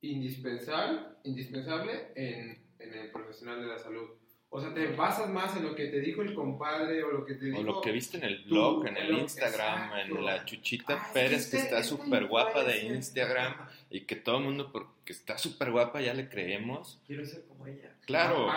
[0.00, 4.08] indispensable, indispensable en, en el profesional de la salud.
[4.48, 7.34] O sea, te basas más en lo que te dijo el compadre o lo que
[7.34, 7.60] te dijo...
[7.60, 11.58] O lo que viste en el blog, en el Instagram, en la Chuchita Pérez, que
[11.58, 13.54] está súper guapa de Instagram
[13.90, 14.72] y que todo el mundo,
[15.10, 17.00] porque está súper guapa, ya le creemos.
[17.06, 17.94] Quiero ser como ella.
[18.06, 18.48] Claro,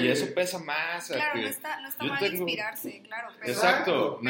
[0.00, 1.08] y eso pesa más.
[1.08, 3.28] Claro, no está, no está mal inspirarse, claro.
[3.42, 4.20] Exacto,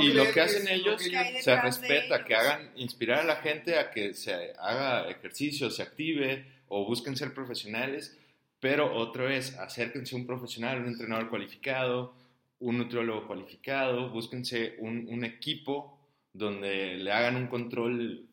[0.00, 1.02] y, lo que hacen ellos
[1.40, 6.46] se respeta, que hagan, inspirar a la gente a que se haga ejercicio, se active
[6.68, 8.16] o busquen ser profesionales
[8.58, 12.14] pero otro es, acérquense a un profesional, un entrenador cualificado,
[12.58, 15.98] un nutriólogo cualificado, búsquense un, un equipo
[16.32, 18.25] donde le hagan un control,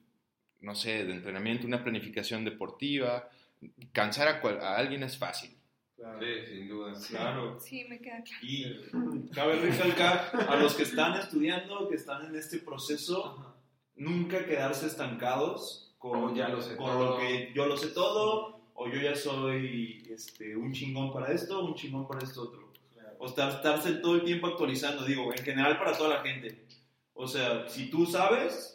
[0.64, 3.30] no sé, de entrenamiento, una planificación deportiva.
[3.92, 5.56] Cansar a, a alguien es fácil.
[6.20, 6.94] Sí, sin duda.
[7.10, 7.60] Claro.
[7.60, 8.42] Sí, me queda claro.
[8.42, 13.56] Y cabe recalcar a los que están estudiando, que están en este proceso,
[13.96, 18.90] nunca quedarse estancados con, ya lo, sé con lo que yo lo sé todo o
[18.90, 22.74] yo ya soy este, un chingón para esto, un chingón para esto otro.
[23.20, 26.66] O estar, estarse todo el tiempo actualizando, digo, en general para toda la gente.
[27.14, 28.73] O sea, si tú sabes,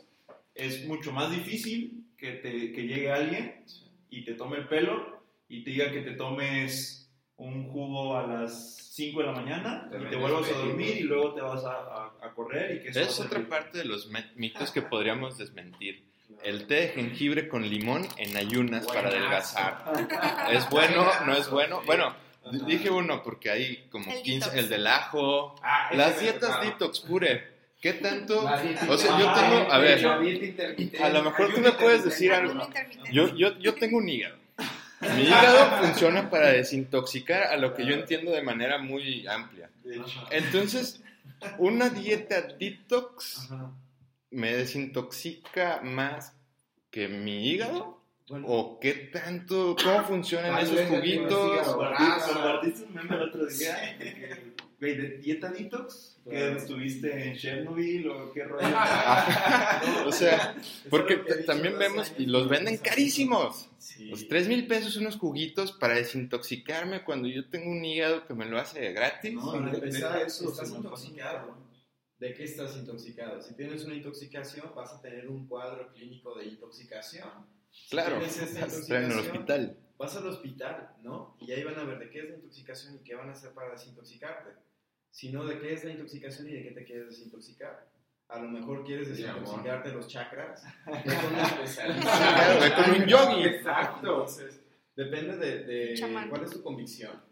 [0.58, 3.64] es mucho más difícil que, te, que llegue alguien
[4.10, 8.90] y te tome el pelo y te diga que te tomes un jugo a las
[8.92, 12.34] 5 de la mañana y te vuelvas a dormir y luego te vas a, a,
[12.34, 12.76] correr.
[12.76, 16.04] Y que es otra parte de los mitos que podríamos desmentir.
[16.42, 19.84] El té de jengibre con limón en ayunas para adelgazar.
[20.50, 21.06] ¿Es bueno?
[21.24, 21.80] ¿No es bueno?
[21.86, 22.14] Bueno,
[22.66, 27.57] dije uno porque hay como 15, el del ajo, ah, las dietas detox pure.
[27.80, 28.44] ¿Qué tanto?
[28.88, 32.68] O sea, yo tengo, a ver, a lo mejor tú me puedes decir algo.
[33.12, 34.36] Yo, yo, yo tengo un hígado.
[35.00, 39.70] Mi hígado funciona para desintoxicar a lo que yo entiendo de manera muy amplia.
[40.30, 41.00] Entonces,
[41.58, 43.48] una dieta detox
[44.30, 46.32] me desintoxica más
[46.90, 47.98] que mi hígado?
[48.44, 49.74] ¿O qué tanto?
[49.82, 51.68] ¿Cómo funcionan esos juguitos?
[51.68, 53.96] Compartiste un meme el otro día.
[54.80, 56.20] Güey, ¿de dieta detox?
[56.28, 58.66] ¿Que estuviste en Chernobyl o qué rollo?
[60.06, 60.54] o sea,
[60.88, 61.16] porque
[61.46, 63.70] también vemos y los venden carísimos.
[63.98, 68.44] Los 3 mil pesos unos juguitos para desintoxicarme cuando yo tengo un hígado que me
[68.44, 69.34] lo hace gratis.
[69.34, 69.88] No, de,
[70.24, 71.56] eso, estás intoxicado.
[72.20, 73.40] ¿De qué estás intoxicado?
[73.42, 77.28] Si tienes una intoxicación, vas a tener un cuadro clínico de intoxicación.
[77.90, 79.76] claro, vas en el hospital.
[79.98, 81.36] Vas al hospital, ¿no?
[81.40, 83.50] Y ahí van a ver de qué es la intoxicación y qué van a hacer
[83.52, 84.67] para desintoxicarte.
[85.10, 87.88] Sino de qué es la intoxicación y de qué te quieres desintoxicar.
[88.28, 90.62] A lo mejor quieres desintoxicarte los chakras.
[92.76, 93.44] Con un yogi.
[93.44, 93.96] Exacto.
[94.20, 94.60] Entonces,
[94.94, 97.22] depende de, de cuál es tu convicción.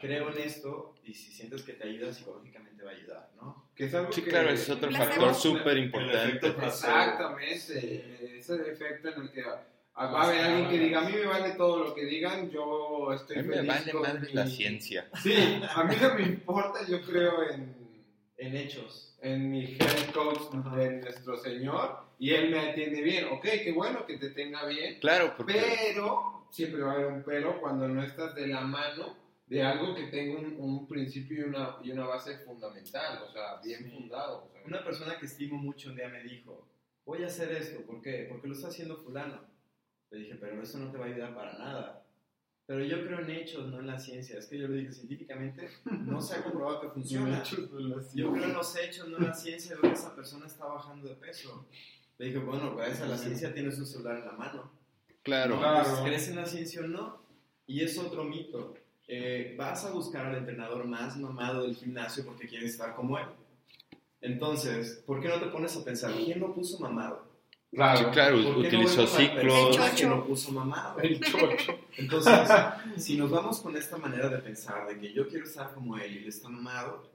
[0.00, 3.70] Creo en esto y si sientes que te ayuda psicológicamente va a ayudar, ¿no?
[3.74, 6.46] Que es algo Sí, que- claro, ese es otro factor súper importante.
[6.48, 9.42] Exactamente, ese efecto en el que
[10.04, 13.10] va a haber alguien que diga, a mí me vale todo lo que digan, yo
[13.10, 15.08] A estoy mí me feliz vale con madre mi- la ciencia.
[15.22, 15.34] Sí,
[15.74, 17.74] a mí no me importa, yo creo en,
[18.38, 19.16] En hechos.
[19.22, 23.26] en mi head coach de nuestro Señor y Él me atiende bien.
[23.32, 27.22] Ok, qué bueno que te tenga bien, Claro, porque pero siempre va a haber un
[27.24, 29.16] pero cuando no estás de la mano
[29.46, 33.60] de algo que tenga un, un principio y una, y una base fundamental, o sea,
[33.64, 33.90] bien Sí.
[33.90, 34.44] fundado.
[34.44, 34.60] o sea.
[34.66, 36.66] Una persona que estimo mucho un día me dijo,
[37.04, 38.26] voy a hacer esto, ¿por qué?
[38.28, 39.40] Porque lo está haciendo fulano.
[40.10, 42.02] Le dije, pero eso no te va a ayudar para nada.
[42.66, 44.38] Pero yo creo en hechos, no en la ciencia.
[44.38, 47.42] Es que yo le dije, científicamente no se ha comprobado que funciona.
[48.14, 49.76] Yo creo en los hechos, no en la ciencia.
[49.80, 51.68] Veo que esa persona está bajando de peso.
[52.18, 54.72] Le dije, bueno, gracias a la ciencia tienes un celular en la mano.
[55.22, 55.88] claro, Claro.
[55.88, 57.22] Pues, ¿Crees en la ciencia o no?
[57.68, 58.74] Y es otro mito.
[59.06, 63.26] Eh, vas a buscar al entrenador más mamado del gimnasio porque quieres estar como él.
[64.20, 67.25] Entonces, ¿por qué no te pones a pensar quién lo puso mamado?
[67.76, 67.98] Claro.
[67.98, 69.76] sí, claro, ¿Por qué no utilizó la ciclos.
[69.76, 70.08] que Chocho.
[70.08, 70.98] lo puso mamado?
[71.02, 71.78] El chocho.
[71.98, 72.32] Entonces,
[72.96, 76.14] si nos vamos con esta manera de pensar de que yo quiero estar como él
[76.14, 77.10] y él está mamado,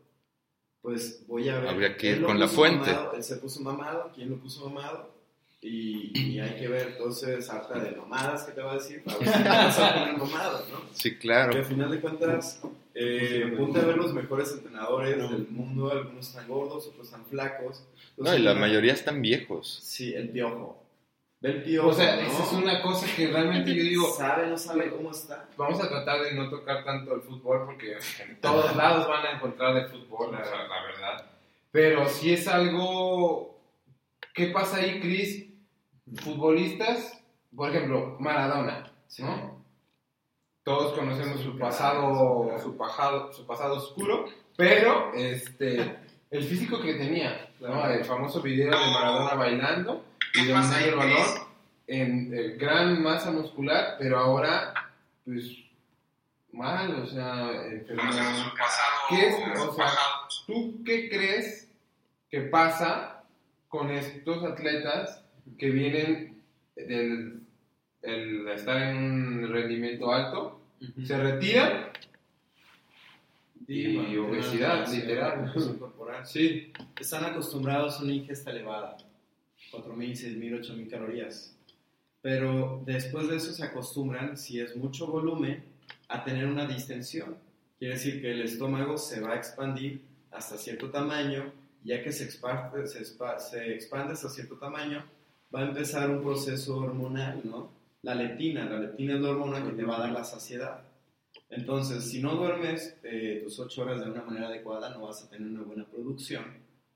[0.81, 1.69] pues voy a ver.
[1.69, 2.91] Habría que ir con la fuente.
[2.91, 5.10] mamado, él se puso mamado, ¿quién lo puso mamado?
[5.63, 9.19] Y, y hay que ver, entonces, harta de mamadas que te va a decir para
[9.19, 10.79] ver si te vas a poner mamado, ¿no?
[10.91, 11.55] Sí, Que claro.
[11.55, 12.61] al final de cuentas,
[12.95, 17.83] eh, ponte a ver los mejores entrenadores del mundo, algunos están gordos, otros están flacos.
[18.17, 19.79] Los No, y la mayoría están viejos.
[19.83, 20.83] Sí, el piojo.
[21.41, 21.89] Ve el piojo.
[21.89, 22.21] O sea, ¿no?
[22.23, 25.47] esa es una cosa que realmente yo digo, ¿Sabe no sabe cómo está?
[25.57, 29.31] vamos a tratar de no tocar tanto el fútbol porque en todos lados van a
[29.37, 31.25] encontrar de fútbol, sea, la verdad.
[31.71, 33.59] Pero si es algo...
[34.33, 35.50] ¿Qué pasa ahí, Chris?
[36.15, 37.23] Futbolistas,
[37.55, 39.63] por ejemplo, Maradona, ¿no?
[40.63, 45.97] Todos conocemos su pasado, su pasado, su pasado oscuro, pero este,
[46.29, 47.85] el físico que tenía, ¿no?
[47.89, 50.03] El famoso video de Maradona bailando
[50.33, 51.27] y dominando el balón
[51.87, 54.73] en eh, gran masa muscular, pero ahora,
[55.25, 55.57] pues,
[56.51, 58.03] mal, o sea, enfermo.
[59.09, 59.91] ¿Qué es, o sea,
[60.47, 61.69] tú qué crees
[62.29, 63.23] que pasa
[63.67, 65.20] con estos atletas
[65.57, 66.41] que vienen
[66.75, 67.41] del
[68.01, 70.59] el estar en un rendimiento alto,
[71.05, 71.91] se retiran
[73.67, 75.53] y obesidad, sí, literal.
[76.25, 78.97] Sí, Están acostumbrados a una ingesta elevada,
[79.71, 81.55] 4.000, 6.000, 8.000 calorías.
[82.21, 85.63] Pero después de eso se acostumbran, si es mucho volumen,
[86.07, 87.37] a tener una distensión.
[87.79, 91.51] Quiere decir que el estómago se va a expandir hasta cierto tamaño,
[91.83, 95.03] ya que se expande, se, expa- se expande hasta cierto tamaño,
[95.53, 97.71] va a empezar un proceso hormonal, ¿no?
[98.03, 100.83] La leptina, la leptina es la hormona que te va a dar la saciedad.
[101.49, 105.29] Entonces, si no duermes eh, tus 8 horas de una manera adecuada, no vas a
[105.29, 106.45] tener una buena producción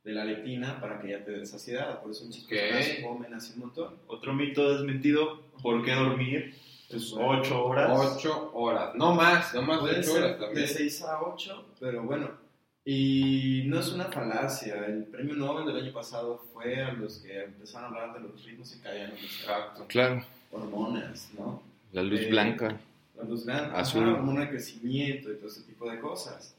[0.03, 2.01] de la leptina para que ya te dé saciedad.
[2.01, 3.95] Por eso muchas personas comen así un montón.
[4.07, 6.55] Otro mito desmentido, ¿por qué dormir?
[6.89, 8.15] Pues 8 horas.
[8.17, 10.67] 8 horas, no más, no más de Puede 8 ser horas de también.
[10.67, 12.44] 6 a 8, pero bueno.
[12.87, 14.85] Y no es una falacia.
[14.85, 18.45] El premio Nobel del año pasado fue a los que empezaron a hablar de los
[18.45, 19.25] ritmos circadianos, sea,
[19.57, 19.85] Exacto.
[19.87, 21.63] Claro, hormonas, ¿no?
[21.91, 22.79] la luz Eh, blanca.
[23.17, 24.03] La luz blanca, Azul.
[24.03, 26.55] ajá, hormona de crecimiento y todo ese tipo de cosas.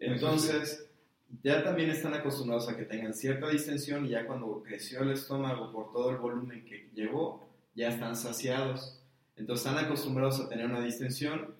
[0.00, 0.88] Entonces,
[1.44, 5.70] ya también están acostumbrados a que tengan cierta distensión y ya cuando creció el estómago
[5.70, 9.00] por todo el volumen que llevó, ya están saciados.
[9.36, 11.54] Entonces, están acostumbrados a tener una distensión,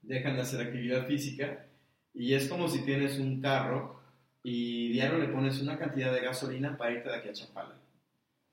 [0.00, 1.66] dejan de hacer actividad física
[2.14, 4.00] y es como si tienes un carro
[4.42, 7.74] y diario le pones una cantidad de gasolina para irte de aquí a Chapala.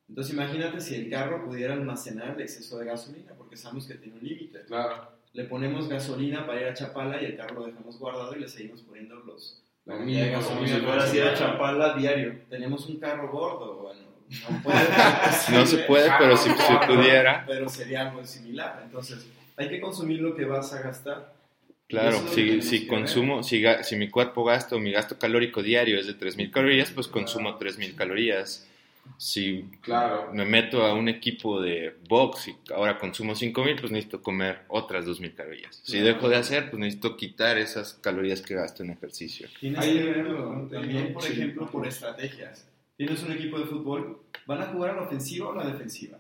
[0.08, 4.18] Entonces, imagínate si el carro pudiera almacenar el exceso de gasolina, porque sabemos que tiene
[4.18, 5.12] un límite Claro.
[5.34, 8.48] le ponemos gasolina para ir a Chapala y el carro lo dejamos guardado y le
[8.48, 12.42] seguimos poniendo los la cantidad de mismo, Como gasolina si a Chapala diario.
[12.50, 14.02] tenemos un carro gordo bueno
[14.52, 14.78] no puede
[15.52, 17.44] No se puede, pero si se pudiera.
[17.48, 21.34] pero sería algo similar entonces hay que consumir lo que vas a gastar
[21.90, 26.52] Claro, si, consumo, si, si mi cuerpo gasto, mi gasto calórico diario es de 3.000
[26.52, 28.68] calorías, pues consumo 3.000 calorías.
[29.18, 30.30] Si Claro.
[30.32, 35.06] me meto a un equipo de box y ahora consumo 5.000, pues necesito comer otras
[35.08, 35.82] 2.000 calorías.
[35.84, 36.06] Si Claro.
[36.14, 39.48] dejo de hacer, pues necesito quitar esas calorías que gasto en ejercicio.
[39.60, 41.34] tienes Ahí que hay verlo también por sí.
[41.34, 42.68] ejemplo por estrategias
[42.98, 46.18] tienes un equipo de fútbol van a jugar a la ofensiva o a la defensiva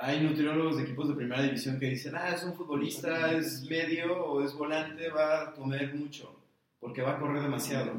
[0.00, 4.24] hay nutriólogos de equipos de primera división que dicen, ah, es un futbolista, es medio
[4.24, 6.36] o es volante, va a comer mucho.
[6.80, 7.92] porque va a correr demasiado.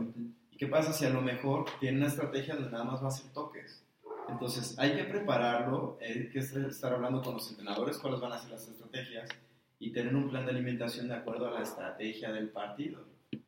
[0.49, 3.09] ¿Y qué pasa si a lo mejor tiene una estrategia donde nada más va a
[3.09, 3.85] hacer toques?
[4.27, 8.49] Entonces, hay que prepararlo, hay que estar hablando con los entrenadores cuáles van a ser
[8.51, 9.29] las estrategias
[9.77, 13.03] y tener un plan de alimentación de acuerdo a la estrategia del partido.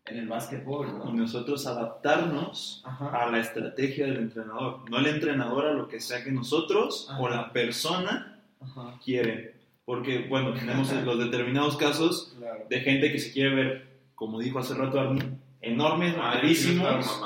[0.06, 1.10] En el básquetbol, ¿no?
[1.10, 3.24] Y nosotros adaptarnos Ajá.
[3.24, 7.28] a la estrategia del entrenador, no el entrenador a lo que sea que nosotros o
[7.28, 7.36] Ajá.
[7.36, 8.33] la persona
[8.64, 9.00] Ajá.
[9.04, 9.52] quieren.
[9.86, 12.66] Porque, bueno, tenemos los determinados casos Claro.
[12.70, 15.24] de gente que se quiere ver, como dijo hace rato Arnie,
[15.62, 17.22] enormes, Ah, mamadísimos,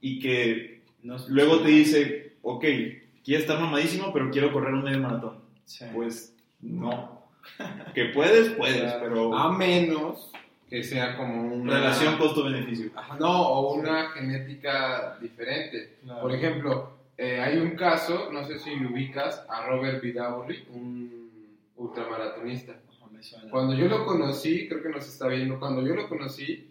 [0.00, 2.64] y que No luego te dice, ok,
[3.24, 5.38] quiero estar mamadísimo, pero quiero correr un medio maratón.
[5.64, 5.84] Sí.
[5.94, 7.22] Pues no.
[7.94, 9.00] Que puedes, puedes, Claro.
[9.02, 10.32] pero A menos
[10.68, 12.90] que sea como una relación costo-beneficio.
[13.20, 15.98] No, o una genética diferente.
[16.02, 16.22] Claro.
[16.22, 22.80] Por ejemplo, eh, hay un caso, no sé si ubicas, a Robert Vidaurri, un ultramaratonista.
[23.50, 26.70] Cuando yo lo conocí, creo que nos está viendo, cuando yo lo conocí,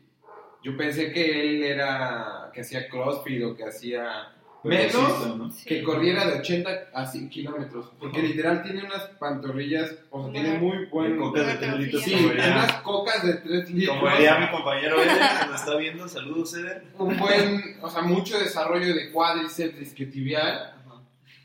[0.63, 4.33] yo pensé que él era, que hacía CrossFit o que hacía
[4.63, 5.51] menos Progresista, ¿no?
[5.51, 5.65] Sí.
[5.65, 10.57] que corriera de 80 a 100 kilómetros, porque literal tiene unas pantorrillas, o sea, tiene
[10.57, 11.17] muy buen...
[11.17, 13.97] Cocas de tres litros, Sí, como tiene diría- unas cocas de 3 litros.
[13.97, 16.83] Como diría mi compañero Eder, que nos está viendo, saludos Eder.
[16.97, 20.73] un buen, o sea, mucho desarrollo de cuádriceps isquiotibial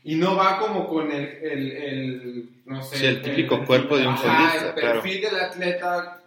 [0.03, 3.97] y no va como con el, el, el, no sé, Sí, el típico perfil- cuerpo
[3.97, 5.01] de un ajá, fondista, el claro.
[5.01, 6.21] perfil del atleta.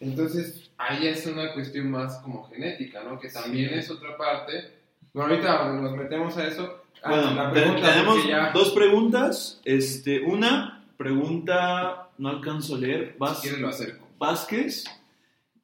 [0.00, 3.18] Entonces, ahí es una cuestión más como genética, ¿no?
[3.18, 4.77] Que también es otra parte.
[5.12, 6.82] Bueno, ahorita nos metemos a eso.
[7.02, 9.60] Ah, Bueno, la pregunta, tenemos ya, dos preguntas.
[9.64, 14.06] Este, una pregunta, no alcanzo a leer, Vas- lo acerco.
[14.18, 14.84] Vázquez,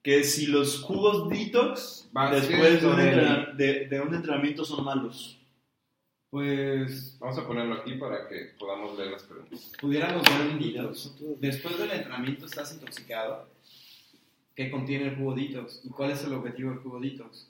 [0.03, 4.85] que si los jugos detox Vázquez después de un, entrena- de- de un entrenamiento son
[4.85, 5.39] malos.
[6.31, 9.73] Pues Vamos a ponerlo aquí para que podamos leer las preguntas.
[9.81, 11.13] pudiéramos ver un detox.
[11.41, 13.49] Después del entrenamiento estás intoxicado.
[14.55, 15.81] ¿Qué contiene el jugo detox?
[15.85, 17.49] ¿Y cuál es el objetivo del jugo detox?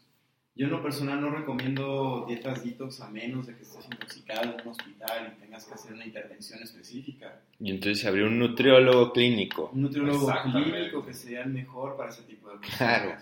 [0.56, 4.60] Yo en lo personal no recomiendo dietas detox a menos de que estés intoxicado en
[4.60, 7.40] un hospital y tengas que hacer una intervención específica.
[7.58, 9.70] Y entonces se abrió un nutriólogo clínico.
[9.74, 12.76] Un nutriólogo clínico que sería el mejor para ese tipo de cosas.
[12.76, 13.16] Claro.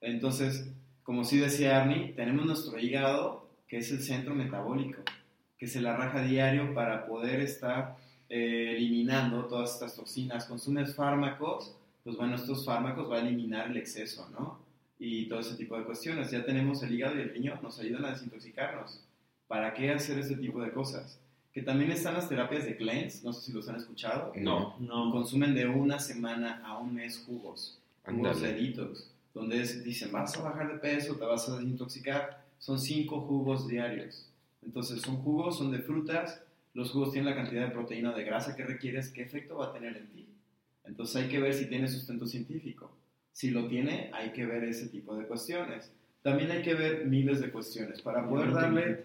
[0.00, 0.70] Entonces,
[1.02, 5.02] como sí decía Arnie, tenemos nuestro hígado, que es el centro metabólico,
[5.58, 7.98] que se la raja diario para poder estar
[8.30, 10.46] eh, eliminando todas estas toxinas.
[10.46, 14.69] Consumes fármacos, pues bueno, estos fármacos va a eliminar el exceso, ¿no?
[15.00, 16.30] Y todo ese tipo de cuestiones.
[16.30, 19.02] Ya tenemos el hígado y el riñón, nos ayudan a desintoxicarnos.
[19.48, 21.18] ¿Para qué hacer este tipo de cosas?
[21.52, 24.32] Que también están las terapias de cleanse, no sé si los han escuchado.
[24.36, 25.10] No, No.
[25.10, 30.36] Consumen de una semana a un mes jugos jugos de detox, donde es- dicen vas
[30.36, 34.28] a bajar de peso, te vas a desintoxicar, son cinco jugos diarios.
[34.64, 36.40] Entonces son jugos, son de frutas,
[36.74, 39.66] los jugos tienen la cantidad de proteína o de grasa que requieres, ¿qué efecto va
[39.68, 40.26] a tener en ti?
[40.84, 42.90] Entonces hay que ver si tiene sustento científico.
[43.32, 45.92] Si lo tiene, hay que ver ese tipo de cuestiones.
[46.22, 48.02] También hay que ver miles de cuestiones.
[48.02, 49.04] Para poder darle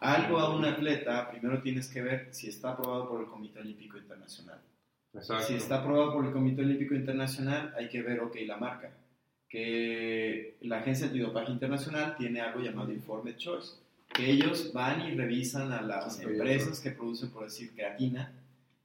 [0.00, 3.96] algo a un atleta, primero tienes que ver si está aprobado por el Comité Olímpico
[3.98, 4.60] Internacional.
[5.14, 5.44] Exacto.
[5.46, 8.90] Si está aprobado por el Comité Olímpico Internacional, hay que ver, ok, la marca.
[9.48, 13.76] Que la Agencia Antidopaje Internacional tiene algo llamado Informed Choice,
[14.12, 18.32] que ellos van y revisan a las Sí, empresas que producen, por decir, creatina,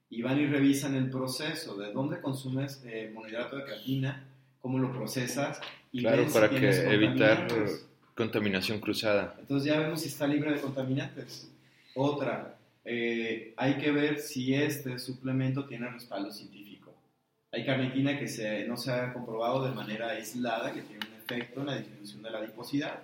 [0.08, 4.24] y van y revisan el proceso de dónde consumes eh, monohidrato de creatina,
[4.64, 5.60] cómo lo procesas,
[5.92, 7.46] y Claro, ven si para que evitar
[8.14, 9.36] contaminación cruzada.
[9.38, 11.52] Entonces ya vemos si está libre de contaminantes.
[11.94, 16.94] Otra, eh, hay que ver si este suplemento tiene respaldo científico.
[17.52, 21.60] Hay carnitina que se, no se ha comprobado de manera aislada que tiene un efecto
[21.60, 23.00] en la disminución de la adiposidad,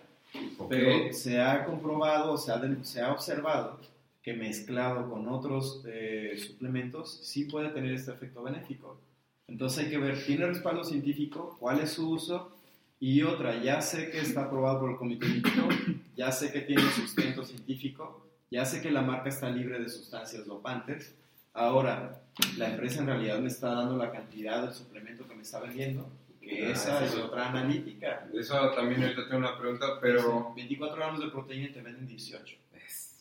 [0.57, 0.67] Ok.
[0.71, 3.79] pero se ha comprobado, se ha, se ha observado
[4.23, 8.99] que mezclado con otros eh, suplementos sí puede tener este efecto benéfico.
[9.51, 11.57] Entonces hay que ver, ¿tiene respaldo científico?
[11.59, 12.57] ¿Cuál es su uso?
[13.01, 15.69] Y otra, ya sé que está aprobado por el Comité Olímpico,
[16.17, 20.47] ya sé que tiene sustento científico, ya sé que la marca está libre de sustancias
[20.47, 21.15] dopantes.
[21.55, 22.21] Ahora,
[22.59, 26.09] la empresa en realidad me está dando la cantidad del suplemento que me está vendiendo,
[26.41, 28.29] que Ah, esa es otra analítica.
[28.35, 30.53] Eso también ahorita tengo una pregunta, pero...
[30.55, 32.57] 24 gramos de proteína y te venden 18.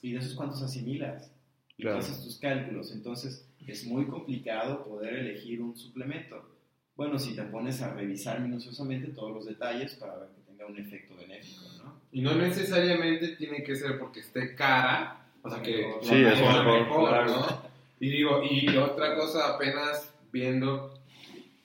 [0.01, 1.31] ¿Y de esos cuántos asimilas?
[1.77, 1.97] Y Claro.
[1.99, 2.91] tú haces tus cálculos.
[2.91, 6.55] Entonces, es muy complicado poder elegir un suplemento.
[6.95, 10.77] Bueno, si te pones a revisar minuciosamente todos los detalles para ver que tenga un
[10.77, 11.99] efecto benéfico, ¿no?
[12.11, 16.39] Y no necesariamente tiene que ser porque esté cara, o sea que Sí, la es
[16.41, 17.69] mejor, mejor, mejor, ¿no?
[18.01, 20.99] Y digo, y otra cosa apenas viendo...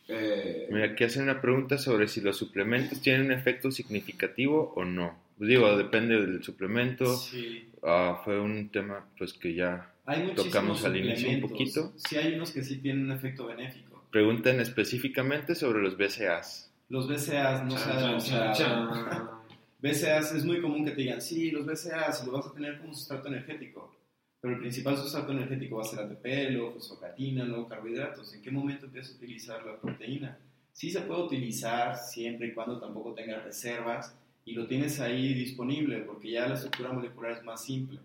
[0.09, 4.85] eh, Mira, aquí hacen una pregunta sobre si los suplementos tienen un efecto significativo o
[4.85, 5.17] no.
[5.39, 7.17] Digo, depende del suplemento.
[7.17, 7.69] Sí.
[7.83, 11.93] Ah, fue un tema pues que ya Hay muchísimos Tocamos al inicio un poquito.
[11.97, 14.05] Sí, hay unos que sí tienen un efecto benéfico.
[14.11, 16.71] preguntan específicamente sobre los BCAAs.
[16.89, 19.43] los BCAAs no se ha demostrado.
[19.81, 22.95] BCAAs es muy común que te digan, sí, los BCAAs lo vas a tener como
[22.95, 23.95] sustrato energético,
[24.41, 28.35] pero el principal sustrato energético va a ser ATP, luego fosfocatina, luego carbohidratos.
[28.35, 30.39] ¿En qué momento empiezas a utilizar la proteína?
[30.73, 35.99] Sí se puede utilizar siempre y cuando tampoco tengas reservas y lo tienes ahí disponible
[36.01, 38.01] porque ya la estructura molecular es más simple.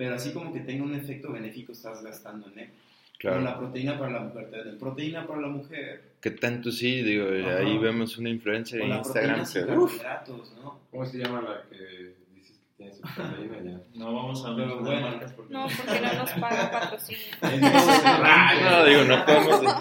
[0.00, 2.70] Pero así como que tenga un efecto benéfico estás gastando en él.
[3.18, 3.42] Claro.
[3.42, 6.14] la proteína para la mujer, te proteína para la mujer.
[6.22, 9.44] Que tanto sí, digo, ahí vemos una influencia en Instagram.
[9.44, 10.80] Que, carbohidratos, ¿no?
[10.90, 13.80] ¿Cómo se llama la que dices que tiene su proteína ya?
[13.98, 15.52] No vamos a hablar de marcas porque...
[15.52, 17.26] No, porque no nos paga patrocinio.
[18.70, 19.74] no, digo, no podemos...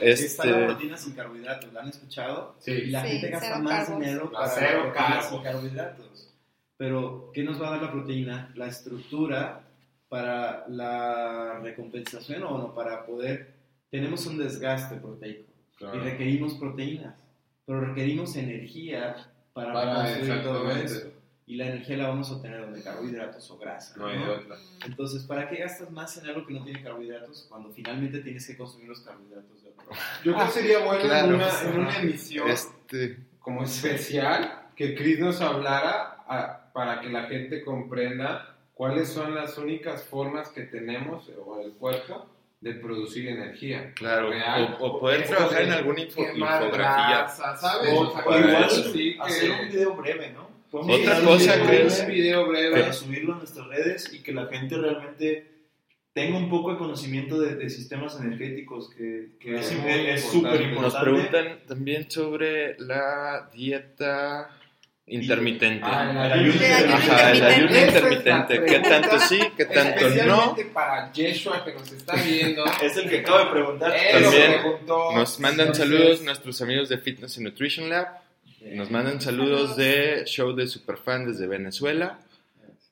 [0.00, 0.26] este...
[0.26, 2.54] Está la proteína sin carbohidratos, ¿la han escuchado?
[2.60, 2.70] Sí.
[2.70, 6.29] Y la gente gasta más dinero para cero carbohidratos.
[6.80, 8.50] Pero, ¿qué nos va a dar la proteína?
[8.54, 9.68] La estructura
[10.08, 13.52] para la recompensación o no, para poder,
[13.90, 15.44] tenemos un desgaste proteico
[15.78, 17.16] y requerimos proteínas,
[17.66, 19.14] pero requerimos energía
[19.52, 21.10] para, para todo eso.
[21.46, 23.98] Y la energía la vamos a obtener de carbohidratos o grasa.
[23.98, 24.56] No, hay otra.
[24.86, 28.56] Entonces, ¿para qué gastas más en algo que no tiene carbohidratos cuando finalmente tienes que
[28.56, 29.84] consumir los carbohidratos de otro?
[30.24, 33.18] Yo creo que sería bueno en, una, en, una, emisión este...
[33.38, 39.58] como especial que Chris nos hablara a, para que la gente comprenda cuáles son las
[39.58, 42.26] únicas formas que tenemos, o el cuerpo,
[42.60, 43.92] de producir energía.
[43.94, 44.30] Claro,
[44.80, 47.28] o, poder trabajar en alguna infografía.
[47.28, 47.92] ¿sabes?
[47.92, 50.50] O, igual sí hacer un video breve, ¿no?
[50.72, 54.46] Otra cosa que es un video breve para subirlo a nuestras redes y que la
[54.46, 55.50] gente realmente
[56.12, 59.66] tenga un poco de conocimiento de, sistemas energéticos que, que es
[60.22, 60.80] súper importante.
[60.80, 64.59] Nos preguntan también sobre la dieta
[65.12, 65.84] Intermitente.
[65.84, 66.08] Ah,
[67.32, 68.64] el ayuno, intermitente.
[68.64, 70.56] ¿Qué tanto sí, qué tanto no?
[70.72, 72.64] para Yeshua que nos está viendo.
[72.82, 73.92] es el que acaba de preguntar.
[74.12, 78.06] También nos mandan saludos nuestros amigos de Fitness and Nutrition Lab.
[78.72, 82.20] Nos mandan saludos de Show de Superfan desde Venezuela.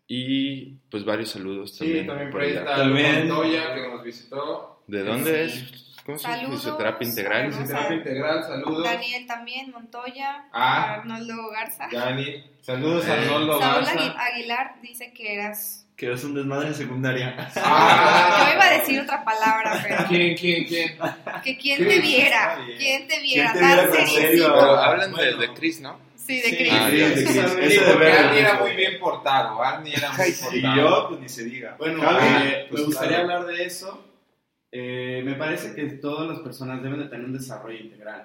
[0.08, 2.00] Y pues varios saludos también.
[2.00, 4.82] Sí, también por ahí está Montoya que nos visitó.
[4.88, 5.87] ¿De dónde es?
[6.08, 6.54] ¿Cómo se llama?
[6.54, 7.52] Fisioterapia integral.
[7.52, 8.82] Fisioterapia integral, saludos.
[8.82, 10.46] Daniel también, Montoya.
[10.54, 11.86] Ah, Arnoldo Garza.
[11.92, 14.14] Dani, saludos a Arnoldo Saúl Garza.
[14.18, 15.86] Aguilar dice que eras.
[15.96, 17.50] Que eras un desmadre en secundaria.
[17.56, 18.46] Ah.
[18.46, 19.96] Yo iba a decir otra palabra, pero.
[20.08, 20.98] ¿Quién, quién, quién?
[21.44, 22.58] Que quién te viera.
[22.78, 23.52] ¿Quién te viera?
[23.52, 24.54] ¿Quién te viera con serio?
[24.54, 26.00] Pero hablan de, de Chris, ¿no?
[26.16, 26.72] Sí, de Chris.
[26.72, 27.72] Ah, Sí, de Chris.
[27.74, 29.62] Sí, porque Arnie era muy bien portado.
[29.62, 30.56] Arnie era muy portado.
[30.56, 31.76] Y yo, pues ni se diga.
[31.78, 33.40] Bueno, eh, pues, me gustaría claro.
[33.40, 34.07] hablar de eso.
[34.70, 38.24] Eh, me parece que todas las personas deben de tener un desarrollo integral.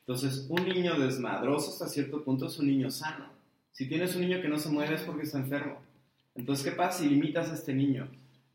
[0.00, 3.28] Entonces, un niño desmadroso hasta cierto punto es un niño sano.
[3.72, 5.80] Si tienes un niño que no se mueve es porque está enfermo.
[6.34, 8.08] Entonces, ¿qué pasa si limitas a este niño?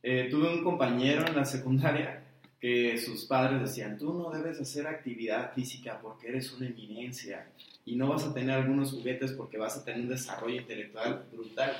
[0.04, 2.24] Eh, tuve un compañero en la secundaria
[2.60, 7.48] que sus padres decían, tú no debes hacer actividad física porque eres una eminencia
[7.86, 11.76] y no vas a tener algunos juguetes porque vas a tener un desarrollo intelectual brutal.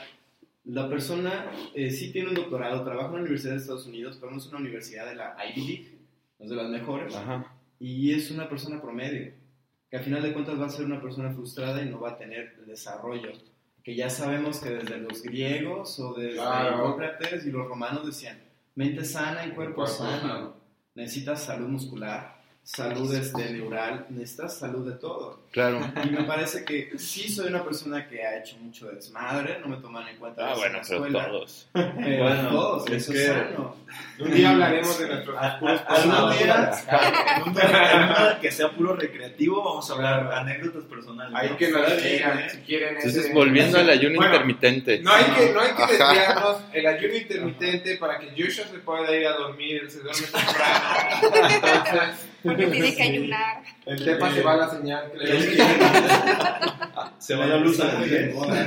[0.64, 4.32] La persona eh, sí tiene un doctorado, trabaja en una universidad de Estados Unidos, pero
[4.32, 5.97] no es una universidad de la Ivy League,
[6.39, 7.51] no es de las mejores, Ajá.
[7.80, 9.34] y es una persona promedio,
[9.89, 12.18] que al final de cuentas va a ser una persona frustrada y no va a
[12.18, 13.32] tener el desarrollo,
[13.84, 16.76] que ya sabemos que desde los griegos o desde Claro.
[16.89, 18.39] Hipócrates y los romanos decían,
[18.76, 20.22] mente sana y cuerpo, Cuerpo sano.
[20.22, 20.53] sano.
[20.93, 25.41] necesitas salud muscular, salud este, neural, necesitas salud de todo.
[25.51, 25.82] Claro.
[26.05, 29.78] Y me parece que sí soy una persona que ha hecho mucho desmadre, no me
[29.78, 31.28] toman en cuenta Ah, eso en bueno, la pero escuela.
[31.28, 31.68] todos.
[31.74, 33.76] Pero Bueno, todos, es eso que- es sano.
[34.20, 36.72] Un día hablaremos de nuestros puros Algún día,
[38.36, 41.36] en que sea puro recreativo, vamos a hablar anécdotas personales.
[41.36, 41.57] Hay ¿no?
[41.57, 42.49] que nos digan ¿eh?
[42.49, 44.99] si quieren Entonces, ese- volviendo al ayuno Bueno, intermitente.
[44.99, 46.57] No hay que, no hay que desviarnos.
[46.72, 51.45] El ayuno intermitente para que Joshua se pueda ir a dormir, se duerme temprano.
[51.53, 53.63] Entonces, Porque tiene que ayunar.
[53.85, 55.39] el tepa se va a la señal, creo.
[57.19, 58.65] Se va la luz Está a muy de las moda.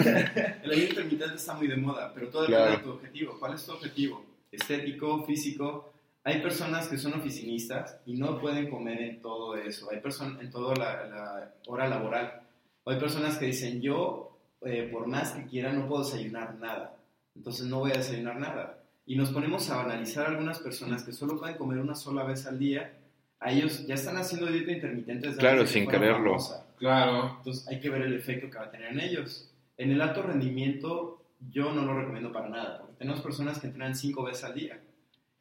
[0.62, 2.64] El ayuno intermitente está muy de moda, pero todo Claro.
[2.64, 3.36] depende de tu objetivo.
[3.38, 4.24] ¿Cuál es tu objetivo?
[4.52, 5.92] Estético, físico.
[6.22, 9.90] Hay personas que son oficinistas y no pueden comer en todo eso.
[9.90, 12.42] Hay personas en toda la, la hora laboral.
[12.84, 16.96] O hay personas que dicen, yo, eh, por más que quiera, no puedo desayunar nada.
[17.36, 18.78] Entonces no voy a desayunar nada.
[19.06, 22.58] Y nos ponemos a analizar algunas personas que solo pueden comer una sola vez al
[22.58, 22.92] día.
[23.44, 26.30] A ellos ya están haciendo dieta intermitente desde Claro, sin quererlo.
[26.30, 26.66] famosa.
[26.78, 27.34] Claro.
[27.36, 29.52] Entonces hay que ver el efecto que va a tener en ellos.
[29.76, 33.94] En el alto rendimiento yo no lo recomiendo para nada, porque tenemos personas que entrenan
[33.94, 34.80] cinco veces al día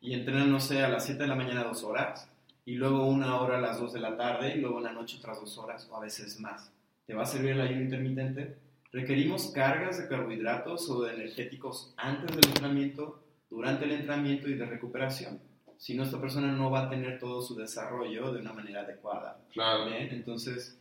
[0.02, 2.30] y entrenan, no sé, a las 7 de la mañana dos horas
[2.66, 5.18] y luego una hora a las 2 de la tarde y luego en la noche
[5.20, 6.74] otras dos horas o a veces más.
[7.06, 8.58] ¿Te va a servir el ayuno intermitente?
[8.92, 14.66] Requerimos cargas de carbohidratos o de energéticos antes del entrenamiento, durante el entrenamiento y de
[14.66, 15.40] recuperación.
[15.84, 19.38] Si no, esta persona no va a tener todo su desarrollo de una manera adecuada.
[19.52, 19.88] Claro.
[19.88, 20.80] Bien, entonces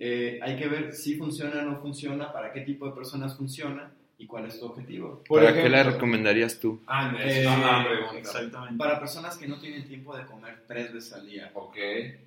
[0.00, 3.90] Eh, hay que ver si funciona o no funciona, para qué tipo de personas funciona
[4.16, 5.24] y cuál es tu objetivo.
[5.26, 6.80] Por ¿Para qué ejemplo- la recomendarías tú?
[6.86, 7.44] Ah, no, Eh,
[7.84, 8.16] pregunta.
[8.18, 8.78] Exactamente.
[8.78, 11.50] Para personas que no tienen tiempo de comer tres veces al día.
[11.52, 11.76] Ok.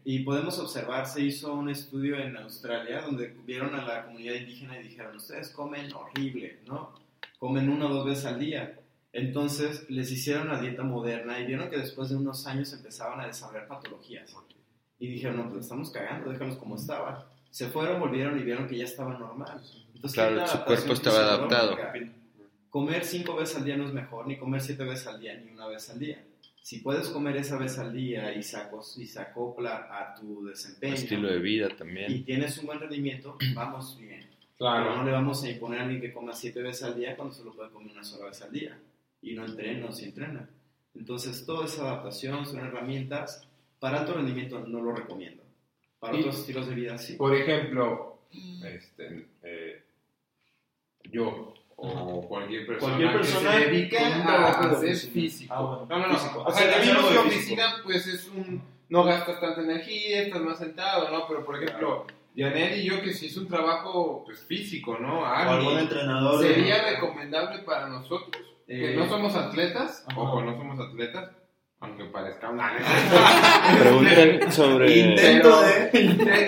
[0.04, 4.78] Y podemos observar, se hizo un estudio en Australia donde vieron a la comunidad indígena
[4.78, 6.92] y dijeron, ustedes comen horrible, ¿no?
[7.40, 8.78] Comen una o dos veces al día.
[9.14, 13.28] Entonces les hicieron la dieta moderna y vieron que después de unos años empezaban a
[13.28, 14.34] desarrollar patologías.
[15.00, 17.18] Y dijeron, no, pues estamos cagando, déjalos como estaban.
[17.50, 19.62] Se fueron, volvieron y vieron que ya estaba normal.
[19.94, 21.78] Entonces, Claro, su cuerpo estaba adaptado.
[22.70, 25.52] Comer cinco veces al día no es mejor, ni comer siete veces al día, ni
[25.52, 26.24] una vez al día.
[26.62, 30.46] Si puedes comer esa vez al día y se, acos- y se acopla a tu
[30.46, 32.24] desempeño Estilo de vida y también.
[32.24, 34.22] tienes un buen rendimiento, vamos bien.
[34.58, 35.04] Pero no Claro.
[35.04, 37.72] le vamos a imponer a alguien que coma siete veces al día cuando solo puede
[37.72, 38.80] comer una sola vez al día.
[39.22, 40.50] Y no entrena o si entrena.
[40.96, 43.48] Entonces, toda esa adaptación son herramientas.
[43.80, 45.44] Para alto rendimiento no lo recomiendo.
[46.00, 47.14] Para otros estilos de vida sí.
[47.14, 48.20] Por ejemplo,
[48.64, 49.84] este, eh,
[51.12, 55.54] yo o cualquier persona, Cualquier persona que se dedique a hacer físico.
[55.54, 56.20] Ah, bueno, no, no, no.
[56.20, 56.44] físico.
[56.46, 58.62] O sea, Hacer de oficina, pues es un.
[58.90, 61.28] No gastas tanta energía, estás más sentado, ¿no?
[61.28, 62.06] Pero por ejemplo,
[62.36, 65.22] Yanel y yo, que si es un trabajo pues, físico, ¿no?
[65.22, 66.40] O Alguien, algún entrenador.
[66.42, 68.51] de- ¿Sería recomendable para nosotros?
[68.78, 70.20] Que Eh, no somos atletas, ajá.
[70.22, 71.30] ojo, no somos atletas,
[71.82, 72.72] aunque parezca una
[73.80, 74.98] Preguntan sobre...
[74.98, 75.62] Intento
[75.92, 75.92] Pero-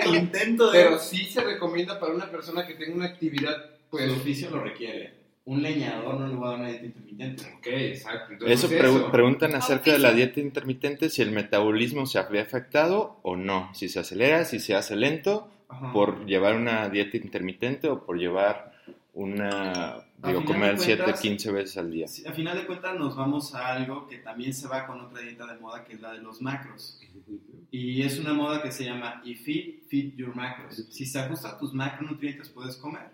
[0.04, 0.16] de.
[0.18, 0.82] Intento de.
[0.84, 3.56] Pero sí se recomienda para una persona que tenga una actividad,
[3.90, 4.06] pues.
[4.10, 5.22] Su oficio lo requiere.
[5.46, 7.42] Un leñador no le va a dar una dieta intermitente.
[7.58, 8.32] Ok, exacto.
[8.32, 13.20] Entonces, Eso pre- preguntan acerca de la dieta intermitente, si el metabolismo se había afectado
[13.22, 15.92] o no, si se acelera, si se hace lento Ajá.
[15.92, 18.72] por llevar una dieta intermitente o por llevar
[19.14, 22.06] una, digo, comer de 7, cuentas- 15 veces al día.
[22.26, 25.46] A final de cuentas nos vamos a algo que también se va con otra dieta
[25.46, 27.00] de moda que es la de los macros.
[27.70, 30.86] Y es una moda que se llama If Fit, Fit Your Macros.
[30.90, 33.08] Si se ajusta a tus macronutrientes puedes comer.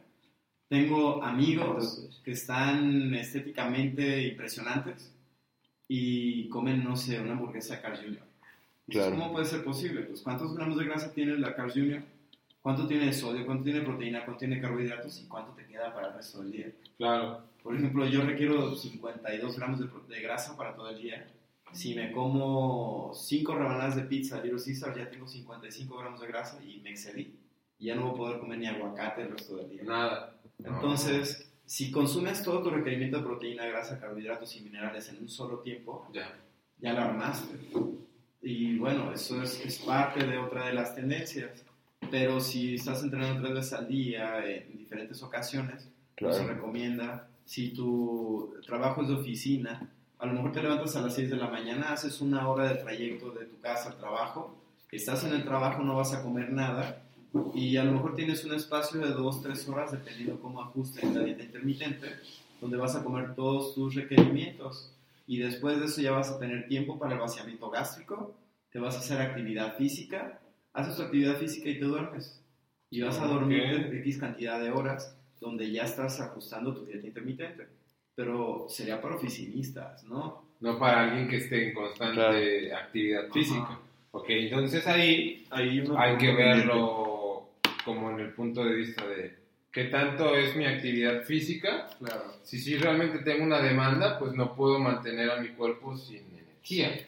[0.68, 5.12] Tengo amigos que están estéticamente impresionantes
[5.88, 8.22] y comen, no sé, una hamburguesa Carl Jr.
[8.88, 9.10] Claro.
[9.12, 10.02] ¿Cómo puede ser posible?
[10.02, 12.02] Pues ¿cuántos gramos de grasa tiene la Carl Jr.?
[12.62, 13.46] ¿Cuánto tiene de sodio?
[13.46, 14.24] ¿Cuánto tiene de proteína?
[14.24, 15.18] ¿Cuánto tiene de carbohidratos?
[15.20, 16.72] ¿Y cuánto te queda para el resto del día?
[16.98, 17.42] Claro.
[17.62, 21.26] Por ejemplo, yo requiero 52 gramos de, de grasa para todo el día.
[21.72, 26.62] Si me como 5 rebanadas de pizza Little Caesar, ya tengo 55 gramos de grasa
[26.64, 27.34] y me excedí.
[27.78, 29.82] Y ya no voy a poder comer ni aguacate el resto del día.
[29.84, 30.36] Nada.
[30.58, 35.60] Entonces, si consumes todo tu requerimiento de proteína, grasa, carbohidratos y minerales en un solo
[35.60, 36.34] tiempo, Ya.
[36.78, 37.54] ya la armaste.
[38.42, 41.64] Y bueno, eso es, es parte de otra de las tendencias.
[42.08, 46.46] Pero si estás entrenando tres veces al día en diferentes ocasiones, se Claro.
[46.48, 47.28] recomienda.
[47.44, 49.88] Si tu trabajo es de oficina,
[50.18, 52.76] a lo mejor te levantas a las 6 de la mañana, haces una hora de
[52.76, 54.54] trayecto de tu casa al trabajo,
[54.92, 57.02] estás en el trabajo, no vas a comer nada
[57.54, 61.14] y a lo mejor tienes un espacio de 2, 3 horas, dependiendo cómo ajuste en
[61.14, 62.06] la dieta intermitente,
[62.60, 64.92] donde vas a comer todos tus requerimientos
[65.26, 68.34] y después de eso ya vas a tener tiempo para el vaciamiento gástrico,
[68.72, 70.38] te vas a hacer actividad física,
[70.72, 72.42] haces tu actividad física y te duermes.
[72.90, 73.94] Y vas a dormir Ok.
[73.94, 77.66] X cantidad de horas donde ya estás ajustando tu dieta intermitente.
[78.14, 80.44] Pero sería para oficinistas, ¿no?
[80.60, 83.78] No para alguien que esté en constante actividad física.
[84.12, 87.50] Ok, entonces ahí Ahí hay que verlo
[87.84, 89.36] como en el punto de vista de
[89.72, 91.88] qué tanto es mi actividad física.
[91.98, 92.34] Claro.
[92.42, 97.06] Si sí realmente tengo una demanda, pues no puedo mantener a mi cuerpo sin energía.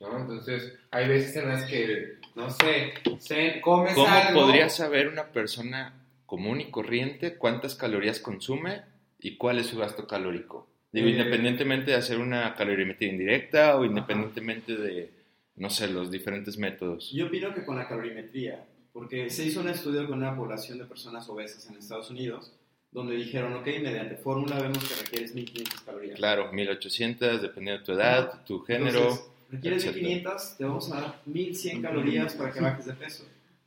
[0.00, 0.18] ¿no?
[0.18, 4.40] Entonces hay veces en las que, no sé, se, comes ¿Cómo algo.
[4.42, 5.94] podría saber una persona
[6.26, 8.82] común y corriente cuántas calorías consume
[9.20, 10.66] y cuál es su gasto calórico?
[10.92, 15.10] Digo, Eh, independientemente de hacer una calorimetría indirecta o independientemente de,
[15.56, 17.10] no sé, los diferentes métodos.
[17.12, 20.84] Yo opino que con la calorimetría, porque se hizo un estudio con una población de
[20.84, 22.52] personas obesas en Estados Unidos,
[22.90, 26.16] donde dijeron, ok, mediante fórmula vemos que requieres 1500 calorías.
[26.18, 29.00] Claro, 1800, dependiendo de tu edad, tu género.
[29.00, 30.08] Entonces, requieres etcétera.
[30.08, 33.24] 1500, te vamos a dar 1100 calorías para que bajes de peso.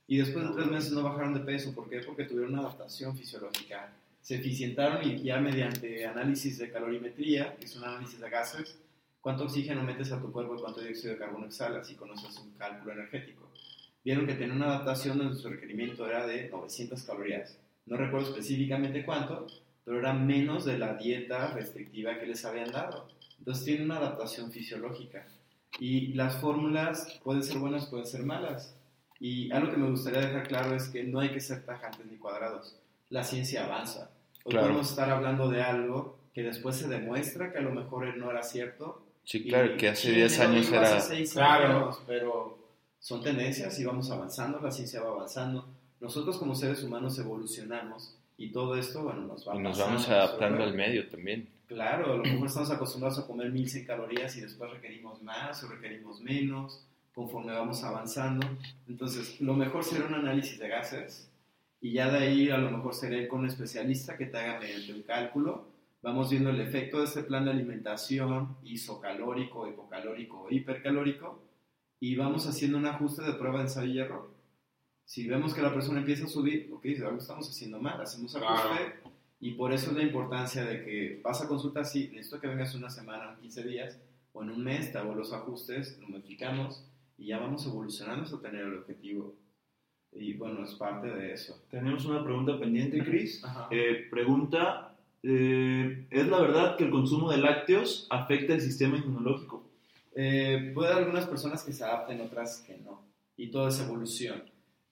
[0.07, 1.73] Y después de tres meses no bajaron de peso.
[1.73, 1.99] ¿Por qué?
[1.99, 3.91] Porque tuvieron una adaptación fisiológica.
[4.21, 8.77] Se eficientaron y ya mediante análisis de calorimetría, que es un análisis de gases,
[9.21, 12.51] cuánto oxígeno metes a tu cuerpo y cuánto dióxido de carbono exhalas y conoces un
[12.53, 13.49] cálculo energético.
[14.03, 17.57] Vieron que tenía una adaptación donde su requerimiento era de 900 calorías.
[17.85, 19.47] No recuerdo específicamente cuánto,
[19.83, 23.07] pero era menos de la dieta restrictiva que les habían dado.
[23.39, 25.27] Entonces tiene una adaptación fisiológica.
[25.79, 28.75] Y las fórmulas pueden ser buenas, pueden ser malas.
[29.19, 32.17] Y algo que me gustaría dejar claro es que no hay que ser tajantes ni
[32.17, 32.77] cuadrados.
[33.09, 34.11] La ciencia avanza.
[34.43, 34.67] Hoy Claro.
[34.67, 38.43] podemos estar hablando de algo que después se demuestra que a lo mejor no era
[38.43, 39.01] cierto.
[39.23, 41.25] Sí, Y claro, que hace ¿quién 10 me lo años era...
[41.33, 41.77] Claro.
[41.85, 42.01] años?
[42.05, 42.57] pero
[42.99, 45.67] son tendencias y vamos avanzando, la ciencia va avanzando.
[46.01, 50.09] nosotros como seres humanos evolucionamos y todo esto, bueno, nos va Y nos pasando, vamos
[50.09, 50.67] adaptando ¿verdad?
[50.67, 51.49] al medio también.
[51.67, 55.67] Claro, a lo mejor estamos acostumbrados a comer 1100 calorías y después requerimos más o
[55.67, 58.45] requerimos menos conforme vamos avanzando.
[58.87, 61.31] Entonces, lo mejor será un análisis de gases
[61.81, 64.59] y ya de ahí a lo mejor será ir con un especialista que te haga
[64.59, 65.69] mediante un cálculo.
[66.03, 71.41] Vamos viendo el efecto de este plan de alimentación, isocalórico, hipocalórico hipercalórico
[71.99, 74.29] y vamos haciendo un ajuste de prueba ensayo y error.
[75.05, 78.99] Si vemos que la persona empieza a subir, ok, algo estamos haciendo mal, hacemos ajuste.
[79.45, 82.73] Y por eso es la importancia de que vas a consultar, sí, necesito que vengas
[82.73, 84.01] una semana, o 15 días,
[84.33, 86.83] o en un mes, te hago los ajustes, lo modificamos
[87.15, 89.35] y ya vamos evolucionando hasta tener el objetivo.
[90.11, 91.63] Y bueno, es parte de eso.
[91.69, 93.43] Tenemos una pregunta pendiente, Chris.
[93.69, 99.63] Eh, pregunta, eh, ¿es la verdad que el consumo de lácteos afecta el sistema inmunológico?
[100.15, 103.05] Eh, puede haber algunas personas que se adapten, otras que no.
[103.37, 104.41] Y todo es evolución.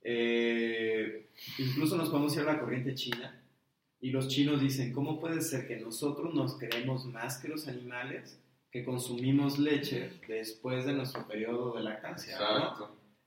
[0.03, 3.39] Eh, incluso nos podemos ir a la corriente china
[4.03, 8.37] y los chinos dicen, ¿cómo puede ser que nosotros nos creemos más que los animales
[8.69, 12.37] que consumimos leche después de nuestro periodo de lactancia?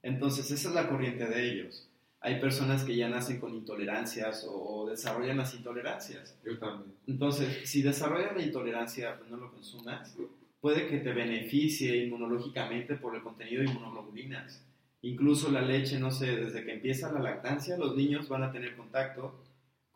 [0.03, 1.89] Entonces, esa es la corriente de ellos.
[2.21, 6.39] Hay personas que ya nacen con intolerancias o desarrollan las intolerancias.
[6.45, 6.95] Yo también.
[7.07, 10.15] Entonces, si desarrollas la intolerancia, pues no lo consumas,
[10.61, 14.63] puede que te beneficie inmunológicamente por el contenido de inmunoglobulinas.
[15.01, 18.77] Incluso la leche, no sé, desde que empieza la lactancia, los niños van a tener
[18.77, 19.46] contacto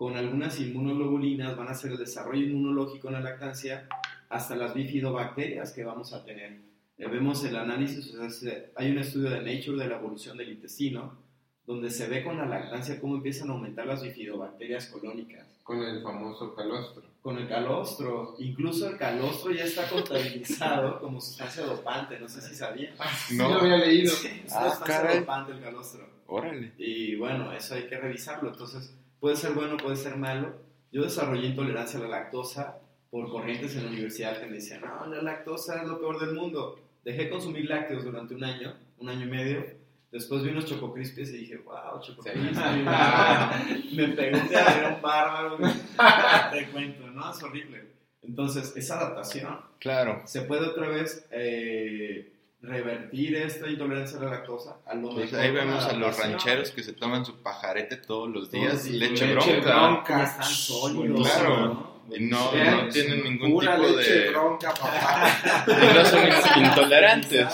[0.00, 3.86] con algunas inmunoglobulinas, van a hacer el desarrollo inmunológico en la lactancia
[4.30, 6.52] hasta las bifidobacterias que vamos a tener.
[6.96, 10.38] Eh, vemos el análisis, o sea, se- hay un estudio de Nature de la evolución
[10.38, 11.18] del intestino,
[11.66, 16.02] donde se ve con la lactancia cómo empiezan a aumentar las bifidobacterias colónicas Con el
[16.02, 17.02] famoso calostro.
[17.20, 18.36] con el calostro.
[18.38, 22.94] Incluso el calostro ya está contabilizado como sustancia dopante, no sé si sabían.
[23.28, 23.50] Sí, No.
[23.50, 24.14] lo había leído.
[24.46, 25.18] Es una Ah, sustancia caray.
[25.20, 26.08] dopante el calostro.
[26.26, 26.72] Órale.
[26.78, 28.48] Y bueno, eso hay que revisarlo.
[28.50, 30.54] Entonces, puede ser bueno, puede ser malo.
[30.92, 32.78] Yo desarrollé intolerancia a la lactosa
[33.10, 36.34] por corrientes en la universidad que me decían, no, la lactosa es lo peor del
[36.34, 36.80] mundo.
[37.04, 39.64] Dejé de consumir lácteos durante un año, un año y medio.
[40.10, 42.30] Después vi unos Choco Crispies y dije, wow, Choco Sí.
[43.96, 45.58] Me pregunté a ver un bárbaro.
[46.52, 47.30] Te cuento, ¿no?
[47.30, 47.84] Es horrible.
[48.22, 49.60] Entonces, es adaptación.
[49.78, 50.22] Claro.
[50.24, 52.32] ¿Se puede otra vez eh,
[52.62, 54.76] revertir esta intolerancia a la lactosa?
[54.86, 58.28] A lo Pues mejor ahí vemos a los rancheros que se toman su pajarete todos
[58.28, 60.24] los Todos días, días, leche, leche bronca.
[60.24, 61.28] están sólidos.
[61.28, 61.56] Claro.
[61.66, 61.90] ¿no?
[62.12, 64.30] Y no, Sí, no tienen ningún Pura tipo leche de...
[64.30, 65.28] bronca, papá.
[65.94, 67.46] no son intolerantes.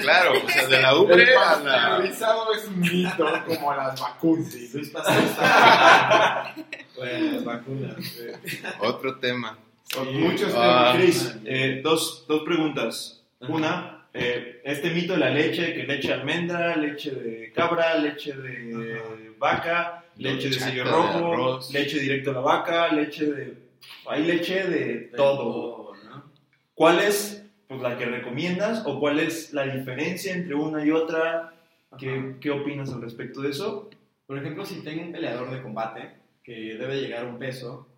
[0.00, 1.88] Claro, o sea, de la ubre El a la...
[1.90, 4.54] pasteurizado es un mito, como las vacunas.
[4.72, 4.92] Luis
[6.96, 7.96] Bueno, las vacunas.
[8.18, 8.38] eh.
[8.80, 9.58] Otro tema.
[9.84, 10.12] Son Sí.
[10.14, 10.92] muchos Ah.
[10.92, 10.96] temas.
[10.96, 13.22] Chris, eh, dos, dos preguntas.
[13.40, 18.34] Una, eh, este mito de la leche, que leche de almendra, leche de cabra, leche
[18.34, 23.62] de vaca, leche de sello rojo, leche directo a la vaca, leche de...
[24.06, 25.94] Hay leche de todo.
[26.04, 26.30] ¿no?
[26.74, 31.54] ¿Cuál es pues, la que recomiendas o cuál es la diferencia entre una y otra?
[31.98, 33.90] ¿Qué, qué opinas al respecto de eso?
[34.26, 36.10] Por ejemplo, si tengo un peleador de combate
[36.42, 37.88] que debe llegar a un peso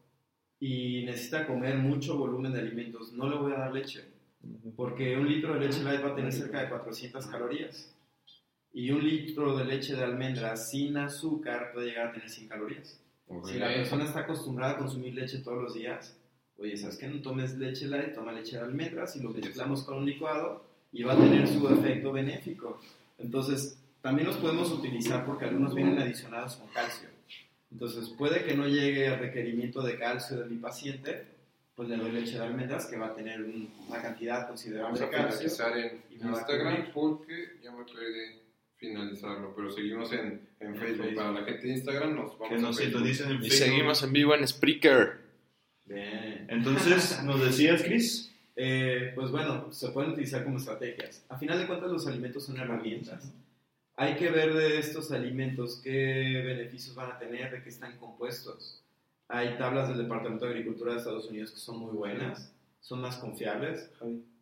[0.59, 4.14] y necesita comer mucho volumen de alimentos, no le voy a dar leche.
[4.77, 7.95] Porque un litro de leche light va a tener cerca de 400 calorías.
[8.73, 13.01] Y un litro de leche de almendra sin azúcar puede llegar a tener 100 calorías.
[13.45, 16.17] Si la persona está acostumbrada a consumir leche todos los días,
[16.59, 17.09] oye, ¿sabes qué?
[17.09, 21.03] No tomes leche light, toma leche de almendras y lo mezclamos con un licuado y
[21.03, 22.81] va a tener su efecto benéfico.
[23.19, 27.09] Entonces, también los podemos utilizar porque algunos vienen adicionados con calcio.
[27.73, 31.27] Entonces, puede que no llegue el requerimiento de calcio de mi paciente,
[31.75, 35.01] pues le doy leche de almendras que va a tener un- una cantidad considerable Vamos
[35.01, 35.51] a de calcio.
[35.51, 38.41] finalizar en y me va a Instagram porque ya me perdí
[38.77, 40.21] finalizarlo, pero seguimos en,
[40.61, 41.07] en En Facebook.
[41.07, 41.15] Facebook.
[41.17, 43.07] Para la gente de Instagram nos vamos Que nos a Facebook.
[43.07, 43.59] sintonicen en Y Facebook.
[43.69, 45.13] seguimos en vivo en Spreaker.
[45.87, 46.47] Bien.
[46.49, 48.31] Entonces, ¿nos decías, Chris?
[48.57, 51.25] Eh, pues bueno, se pueden utilizar como estrategias.
[51.29, 53.33] A final de cuentas, los alimentos son herramientas.
[53.97, 58.84] Hay que ver de estos alimentos qué beneficios van a tener, de qué están compuestos.
[59.29, 63.17] Hay tablas del Departamento de Agricultura de Estados Unidos que son muy buenas, son más
[63.17, 63.91] confiables.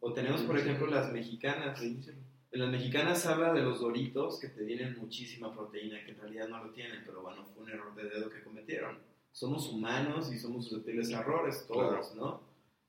[0.01, 1.81] O tenemos, por ejemplo, las mexicanas.
[1.81, 6.49] En las mexicanas habla de los doritos que te tienen muchísima proteína, que en realidad
[6.49, 8.99] no lo tienen, pero bueno, fue un error de dedo que cometieron.
[9.31, 12.43] Somos humanos y somos susceptibles a errores, todos, ¿no?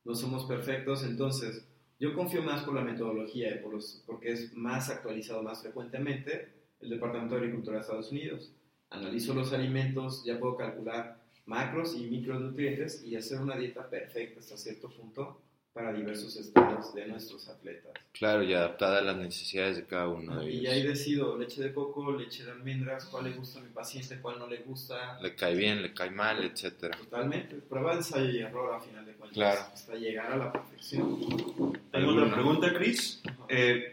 [0.04, 1.66] No somos perfectos, entonces
[2.00, 6.52] yo confío más por la metodología y por los, porque es más actualizado más frecuentemente
[6.82, 8.52] el Departamento de Agricultura de Estados Unidos.
[8.90, 14.58] Analizo los alimentos, ya puedo calcular macros y micronutrientes y hacer una dieta perfecta hasta
[14.58, 15.40] cierto punto
[15.74, 17.92] para diversos estados de nuestros atletas.
[18.12, 20.72] Claro, y adaptada a las necesidades de cada uno de Y ellos.
[20.74, 24.38] ahí decido leche de coco, leche de almendras, cuál le gusta a mi paciente, cuál
[24.38, 25.20] no le gusta.
[25.20, 26.96] Le cae bien, le cae mal, etcétera.
[26.96, 27.56] Totalmente.
[27.56, 29.34] Prueba de ensayo y error a final de cuentas.
[29.36, 29.62] Claro.
[29.74, 31.80] Hasta llegar a la perfección.
[31.92, 33.22] Tengo otra pregunta, Chris.
[33.50, 33.90] Eh,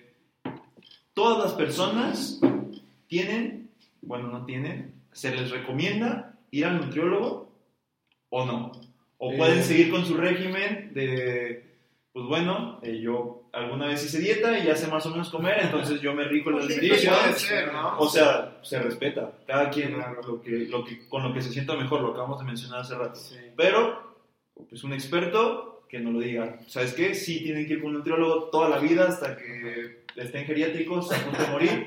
[1.15, 2.41] Todas las personas
[3.09, 3.69] tienen,
[4.01, 7.51] bueno, no tienen, se les recomienda ir al nutriólogo
[8.31, 8.73] o no.
[9.19, 9.37] O Eh.
[9.37, 11.77] pueden seguir con su régimen de,
[12.13, 15.59] pues bueno, eh, yo alguna vez hice dieta y ya sé más o menos comer,
[15.61, 17.15] entonces yo me rijo en alimentación.
[17.21, 17.99] puede ser, ¿no?
[17.99, 19.33] O sea, se respeta.
[19.47, 20.21] Cada quien Claro.
[20.27, 22.95] lo que, lo que, con lo que se sienta mejor, lo acabamos de mencionar hace
[22.95, 23.17] rato.
[23.17, 23.37] Sí.
[23.57, 24.17] Pero,
[24.69, 26.61] pues un experto que nos lo diga.
[26.69, 27.15] ¿Sabes qué?
[27.15, 31.17] Sí tienen que ir con un nutriólogo toda la vida hasta que estén geriátricos a
[31.19, 31.87] punto de morir.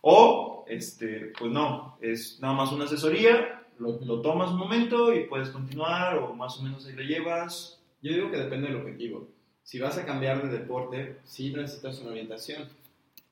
[0.00, 5.24] O, este, pues no, es nada más una asesoría, lo, lo tomas un momento y
[5.24, 7.80] puedes continuar o más o menos ahí le llevas.
[8.02, 9.28] Yo digo que depende del objetivo.
[9.62, 12.68] Si vas a cambiar de deporte, sí necesitas una orientación.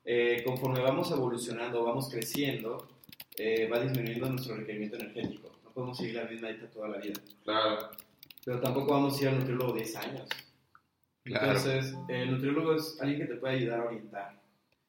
[0.05, 2.87] Eh, conforme vamos evolucionando, vamos creciendo,
[3.37, 5.51] eh, va disminuyendo nuestro requerimiento energético.
[5.63, 7.19] No podemos seguir la misma dieta toda la vida.
[7.43, 7.89] Claro.
[8.45, 10.29] Pero tampoco vamos a ir al nutriólogo 10 años.
[11.23, 11.47] Claro.
[11.47, 14.41] Entonces, el nutriólogo es alguien que te puede ayudar a orientar.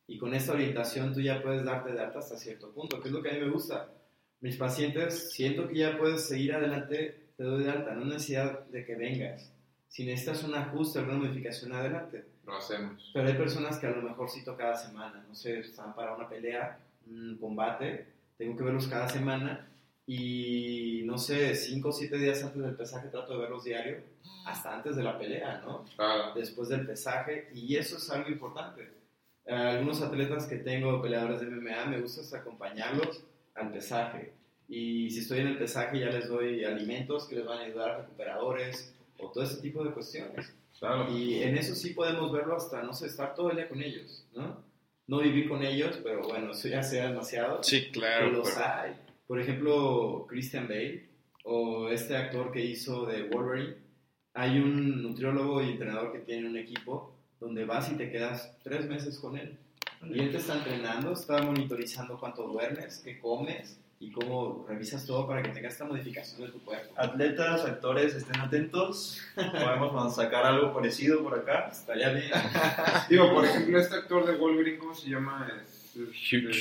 [0.07, 3.15] Y con esta orientación tú ya puedes darte de alta hasta cierto punto, que es
[3.15, 3.91] lo que a mí me gusta.
[4.41, 8.85] Mis pacientes, siento que ya puedes seguir adelante, te doy de alta, no necesidad de
[8.85, 9.53] que vengas.
[9.89, 12.25] Si necesitas un ajuste, alguna modificación, adelante.
[12.47, 13.11] Lo hacemos.
[13.13, 16.29] Pero hay personas que a lo mejor cito cada semana, no sé, están para una
[16.29, 19.69] pelea, un combate, tengo que verlos cada semana
[20.07, 23.99] y no sé, 5 o 7 días antes del pesaje trato de verlos diario,
[24.47, 25.85] hasta antes de la pelea, ¿no?
[25.97, 26.33] Claro.
[26.35, 28.89] Después del pesaje y eso es algo importante.
[29.47, 33.25] Algunos atletas que tengo, peleadores de MMA, me gusta acompañarlos
[33.59, 34.33] al pesaje.
[34.69, 38.01] Y si estoy en el pesaje ya les doy alimentos que les van a ayudar,
[38.01, 40.53] recuperadores o todo ese tipo de cuestiones.
[40.79, 41.11] Claro.
[41.11, 44.27] Y en eso sí podemos verlo hasta, no sé, estar todo el día con ellos,
[44.35, 44.63] ¿no?
[45.07, 47.63] No vivir con ellos, pero bueno, eso ya sea demasiado.
[47.63, 48.31] Sí, Pero claro.
[48.31, 48.93] los pero- hay.
[49.27, 51.09] Por ejemplo, Christian Bale
[51.45, 53.75] o este actor que hizo de Wolverine.
[54.35, 58.87] Hay un nutriólogo y entrenador que tiene un equipo donde vas y te quedas tres
[58.87, 59.59] meses con él.
[60.03, 65.27] Y él te está entrenando, está monitorizando cuánto duermes, qué comes y cómo revisas todo
[65.27, 66.95] para que tengas esta modificación de tu cuerpo.
[66.97, 69.21] Atletas, actores, estén atentos.
[69.35, 71.69] Podemos sacar algo parecido por acá.
[71.73, 72.31] Estaría bien.
[73.09, 75.49] Digo, por ejemplo, este actor de Wolverine, ¿cómo se llama?
[75.63, 76.55] Es- Hugh.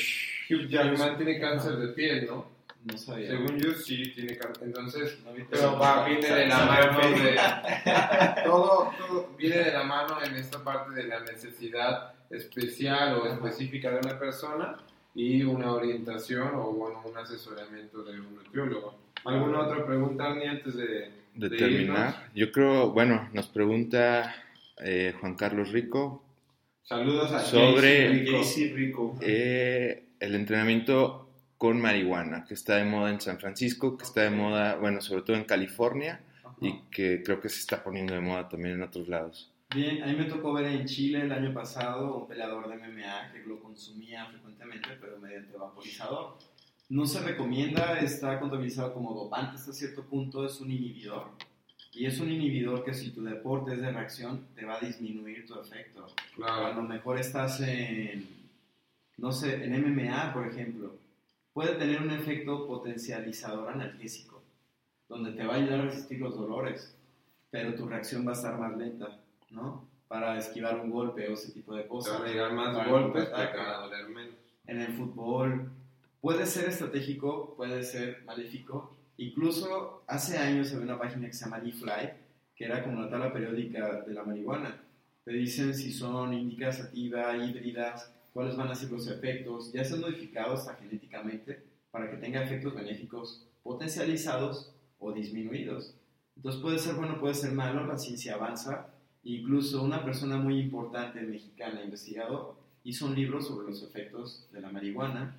[0.49, 2.49] Hugh Jackman tiene cáncer de piel, ¿no?
[2.85, 3.29] No sabía.
[3.31, 4.63] Según yo, sí tiene cáncer.
[4.67, 7.39] Entonces, No pero va, viene de la mano de...
[8.45, 13.91] Todo, todo viene de la mano en esta parte de la necesidad especial o específica
[13.91, 14.77] de una persona
[15.15, 18.95] y una orientación o, bueno, un asesoramiento de un nutriólogo.
[19.25, 24.35] ¿Alguna otra pregunta, Arnie, antes de, De de terminar, yo creo, bueno, nos pregunta
[24.83, 26.23] eh, Juan Carlos Rico.
[26.83, 29.17] Saludos a Sobre- Casey Rico.
[29.21, 34.29] Eh, el entrenamiento con marihuana, que está de moda en San Francisco, que está de
[34.29, 36.21] moda, bueno, sobre todo en California
[36.61, 39.51] y que creo que se está poniendo de moda también en otros lados.
[39.73, 43.31] Bien, a mí me tocó ver en Chile el año pasado un peleador de MMA
[43.33, 46.37] que lo consumía frecuentemente, pero mediante vaporizador.
[46.89, 51.31] No se recomienda, está contabilizado como dopante hasta cierto punto, es un inhibidor.
[51.91, 55.45] Y es un inhibidor que si tu deporte es de reacción, te va a disminuir
[55.45, 56.05] tu efecto.
[56.05, 56.73] A Claro.
[56.75, 58.25] lo mejor estás en,
[59.17, 60.95] no sé, en MMA, por ejemplo.
[61.51, 64.43] Puede tener un efecto potencializador analgésico,
[65.09, 66.95] donde te va a ayudar a resistir los dolores,
[67.49, 69.19] pero tu reacción va a estar más lenta,
[69.51, 69.87] ¿no?
[70.07, 72.19] Para esquivar un golpe o ese tipo de Te cosas.
[72.19, 73.57] van a llegar más Para golpes, el pero te ataque.
[73.57, 74.35] van a doler menos.
[74.65, 75.71] En el fútbol
[76.21, 78.95] puede ser estratégico, puede ser maléfico.
[79.17, 82.09] Incluso hace años había una página que se llama D-Fly,
[82.55, 84.81] que era como una tabla periódica de la marihuana.
[85.25, 89.73] Te dicen si son índicas, sativa, híbridas, cuáles van a ser los efectos.
[89.73, 95.95] Ya se han modificado hasta genéticamente para que tenga efectos benéficos potencializados o disminuidos.
[96.35, 98.87] Entonces puede ser bueno, puede ser malo, la ciencia avanza.
[99.27, 102.55] Incluso una persona muy importante mexicana, investigador,
[102.85, 105.35] hizo un libro sobre los efectos de la marihuana,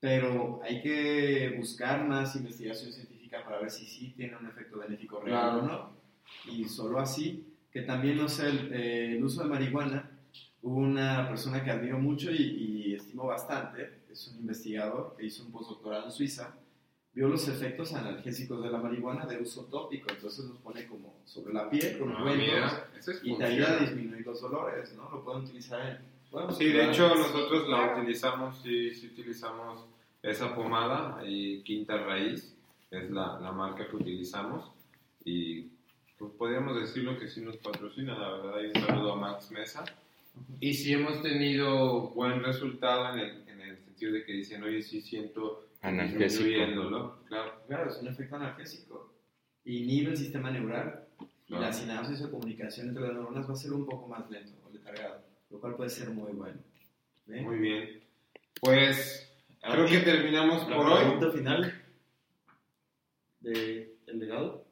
[0.00, 5.18] pero hay que buscar más investigación científica para ver si sí tiene un efecto benéfico
[5.18, 5.90] real o no.
[6.46, 10.10] Y solo así, que también, no sé, el, eh, el uso de marihuana,
[10.60, 15.42] hubo una persona que admiro mucho y, y estimo bastante, es un investigador que hizo
[15.46, 16.54] un postdoctorado en Suiza,
[17.14, 21.52] vio los efectos analgésicos de la marihuana de uso tópico, entonces los pone como sobre
[21.52, 25.10] la piel con Ah, ungüentos mira, es y te ayuda a disminuir los dolores, ¿no?
[25.10, 25.98] Lo pueden utilizar en...
[26.30, 29.86] bueno, Sí, de hecho nosotros la utilizamos, sí, sí utilizamos
[30.22, 32.56] esa pomada y Quinta Raíz
[32.90, 34.70] es la, la marca que utilizamos
[35.24, 35.68] y
[36.18, 38.60] pues podríamos decirlo que sí nos patrocina, la verdad.
[38.62, 39.84] Y un saludo a Max Mesa.
[40.60, 44.82] Y sí hemos tenido buen resultado en el, en el sentido de que dicen, oye,
[44.82, 46.44] sí siento Analgésico.
[46.44, 47.62] disminuyéndolo, claro.
[47.66, 49.12] Claro, es un efecto analgésico.
[49.64, 51.64] Inhibe el sistema neural y Claro.
[51.64, 54.70] la sinapsis o comunicación entre las neuronas va a ser un poco más lento o
[54.72, 56.58] letargado, lo cual puede ser muy bueno.
[57.26, 58.00] Muy bien.
[58.60, 59.28] Pues
[59.60, 61.00] creo que terminamos por hoy.
[61.04, 61.82] pregunta final
[63.40, 64.64] del legado.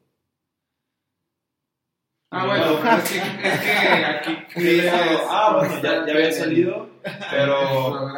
[2.32, 7.12] Ah, bueno, es que, es que aquí Chris Ah, bueno, ya, ya había salido, el
[7.28, 8.08] pero.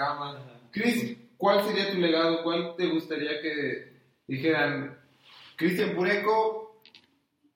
[0.70, 2.44] Chris, ¿cuál sería tu legado?
[2.44, 3.96] ¿Cuál te gustaría que
[4.28, 4.96] dijeran?
[5.56, 6.80] Cristian Pureco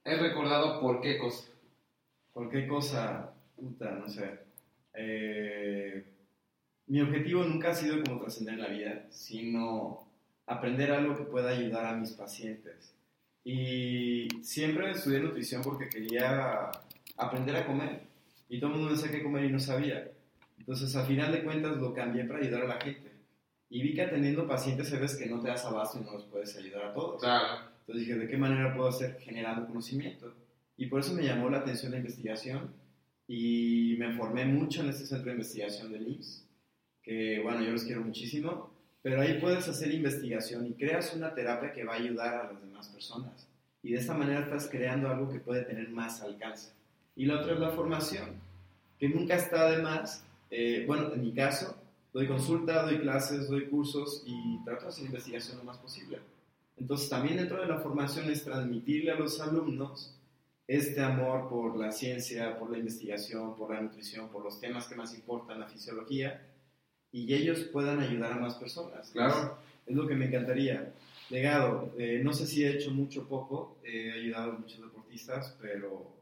[0.02, 1.48] es recordado por qué cosa.
[2.32, 4.40] Cualquier cosa, puta, no sé.
[4.92, 6.04] Eh,
[6.88, 10.08] mi objetivo nunca ha sido como trascender en la vida, sino
[10.46, 12.92] aprender algo que pueda ayudar a mis pacientes.
[13.44, 16.72] Y siempre estudié nutrición porque quería
[17.16, 18.00] aprender a comer.
[18.48, 20.10] Y todo el mundo decía qué comer y no sabía.
[20.58, 23.15] Entonces, al final de cuentas, lo cambié para ayudar a la gente.
[23.68, 26.56] Y vi que atendiendo pacientes sabes que no te das abasto y no los puedes
[26.56, 27.20] ayudar a todos.
[27.20, 27.58] Claro.
[27.80, 30.34] Entonces dije, ¿de qué manera puedo hacer generando conocimiento?
[30.76, 32.70] Y por eso me llamó la atención la investigación
[33.28, 36.46] y me formé mucho en este centro de investigación del IMSS,
[37.02, 38.70] que bueno, yo los quiero muchísimo,
[39.02, 42.60] pero ahí puedes hacer investigación y creas una terapia que va a ayudar a las
[42.60, 43.48] demás personas.
[43.82, 46.72] Y de esta manera estás creando algo que puede tener más alcance.
[47.14, 48.30] Y la otra es la formación,
[48.98, 50.24] que nunca está de más.
[50.50, 51.76] Eh, bueno, en mi caso,
[52.16, 56.18] doy consulta, doy clases, doy cursos y trato de hacer investigación lo más posible.
[56.78, 60.18] Entonces también dentro de la formación es transmitirle a los alumnos
[60.66, 64.94] este amor por la ciencia, por la investigación, por la nutrición, por los temas que
[64.94, 66.42] más importan, la fisiología,
[67.12, 69.10] y ellos puedan ayudar a más personas.
[69.10, 69.58] Claro.
[69.84, 70.94] Es, es lo que me encantaría.
[71.28, 75.54] Legado, eh, no sé si he hecho mucho o poco, he ayudado a muchos deportistas,
[75.60, 76.16] pero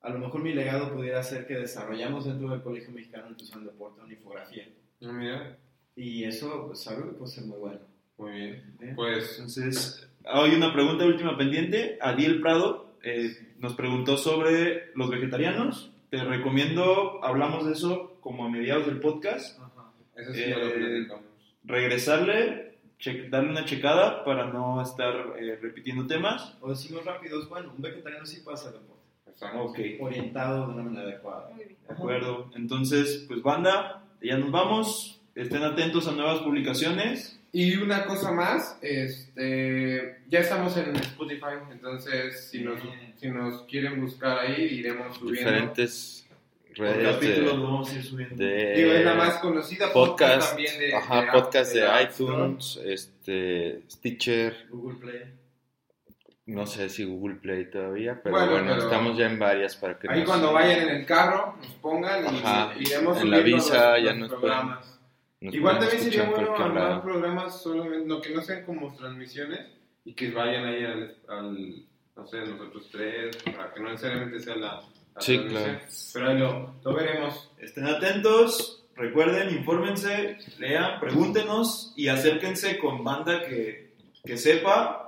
[0.00, 3.66] a lo mejor mi legado pudiera ser que desarrollamos dentro del Colegio Mexicano de Nutrición
[3.66, 4.66] Deporte una infografía.
[5.02, 5.58] Ah, Mira,
[5.94, 7.80] Y eso, pues, algo que puede ser muy bueno.
[8.18, 8.76] muy bien.
[8.80, 8.92] ¿eh?
[8.94, 11.98] Pues Entonces, hay una pregunta última pendiente.
[12.00, 15.92] Adiel Prado eh, nos preguntó sobre los vegetarianos.
[16.10, 19.58] Te recomiendo, hablamos de eso como a mediados del podcast,
[20.16, 21.24] eso sí ya lo Eh, platicamos.
[21.64, 26.56] regresarle, che- darle una checada para no estar eh, repitiendo temas.
[26.60, 29.62] O decimos rápidos, bueno, un vegetariano sí puede hacer deporte, Exacto.
[29.64, 31.50] Ok, de orientado de una manera adecuada.
[31.56, 31.76] Bien.
[31.88, 32.50] acuerdo.
[32.56, 35.20] Entonces, pues banda, ya nos vamos.
[35.34, 37.38] Estén atentos a nuevas publicaciones.
[37.52, 42.80] Y una cosa más, este, ya estamos en Spotify, entonces si nos,
[43.18, 45.50] si nos quieren buscar ahí, iremos subiendo.
[45.50, 46.26] Diferentes
[46.74, 48.34] redes capítulos de, vamos a ir subiendo.
[48.44, 52.04] Digo, es la de más conocida, podcast, también de, ajá, de- podcast de, de Store.
[52.42, 55.20] iTunes, este, Stitcher, Google Play.
[56.46, 59.98] No sé si Google Play todavía, pero Bueno, bueno, pero estamos ya en varias para
[59.98, 63.38] que Ahí nos- cuando vayan en el carro, nos pongan y Ajá, iremos en la
[63.40, 65.00] visa los, ya los nos programas.
[65.40, 69.60] nos Igual pueden también sería bueno armar programas solamente, no que no sean como transmisiones
[70.04, 71.84] y que vayan ahí al, al
[72.16, 74.80] no sé, nosotros tres, para que no necesariamente sea la,
[75.14, 75.64] la Sí, transmisión.
[75.76, 75.80] claro.
[76.14, 77.50] Pero ahí lo, lo veremos.
[77.58, 83.92] Estén atentos, recuerden, infórmense, lean, pregúntenos y acérquense con banda que,
[84.24, 85.05] que sepa,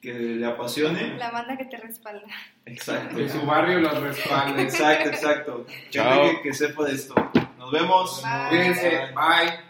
[0.00, 1.16] que le apasione.
[1.18, 2.26] La banda que te respalda.
[2.66, 3.16] Exacto.
[3.16, 4.62] Que su barrio los respalde.
[4.62, 5.66] Exacto, exacto.
[5.68, 6.22] Gente Chao.
[6.22, 7.14] que, que sepa de esto.
[7.58, 8.22] Nos vemos.
[8.22, 8.48] Bye.
[8.48, 9.67] Cuídense, bye.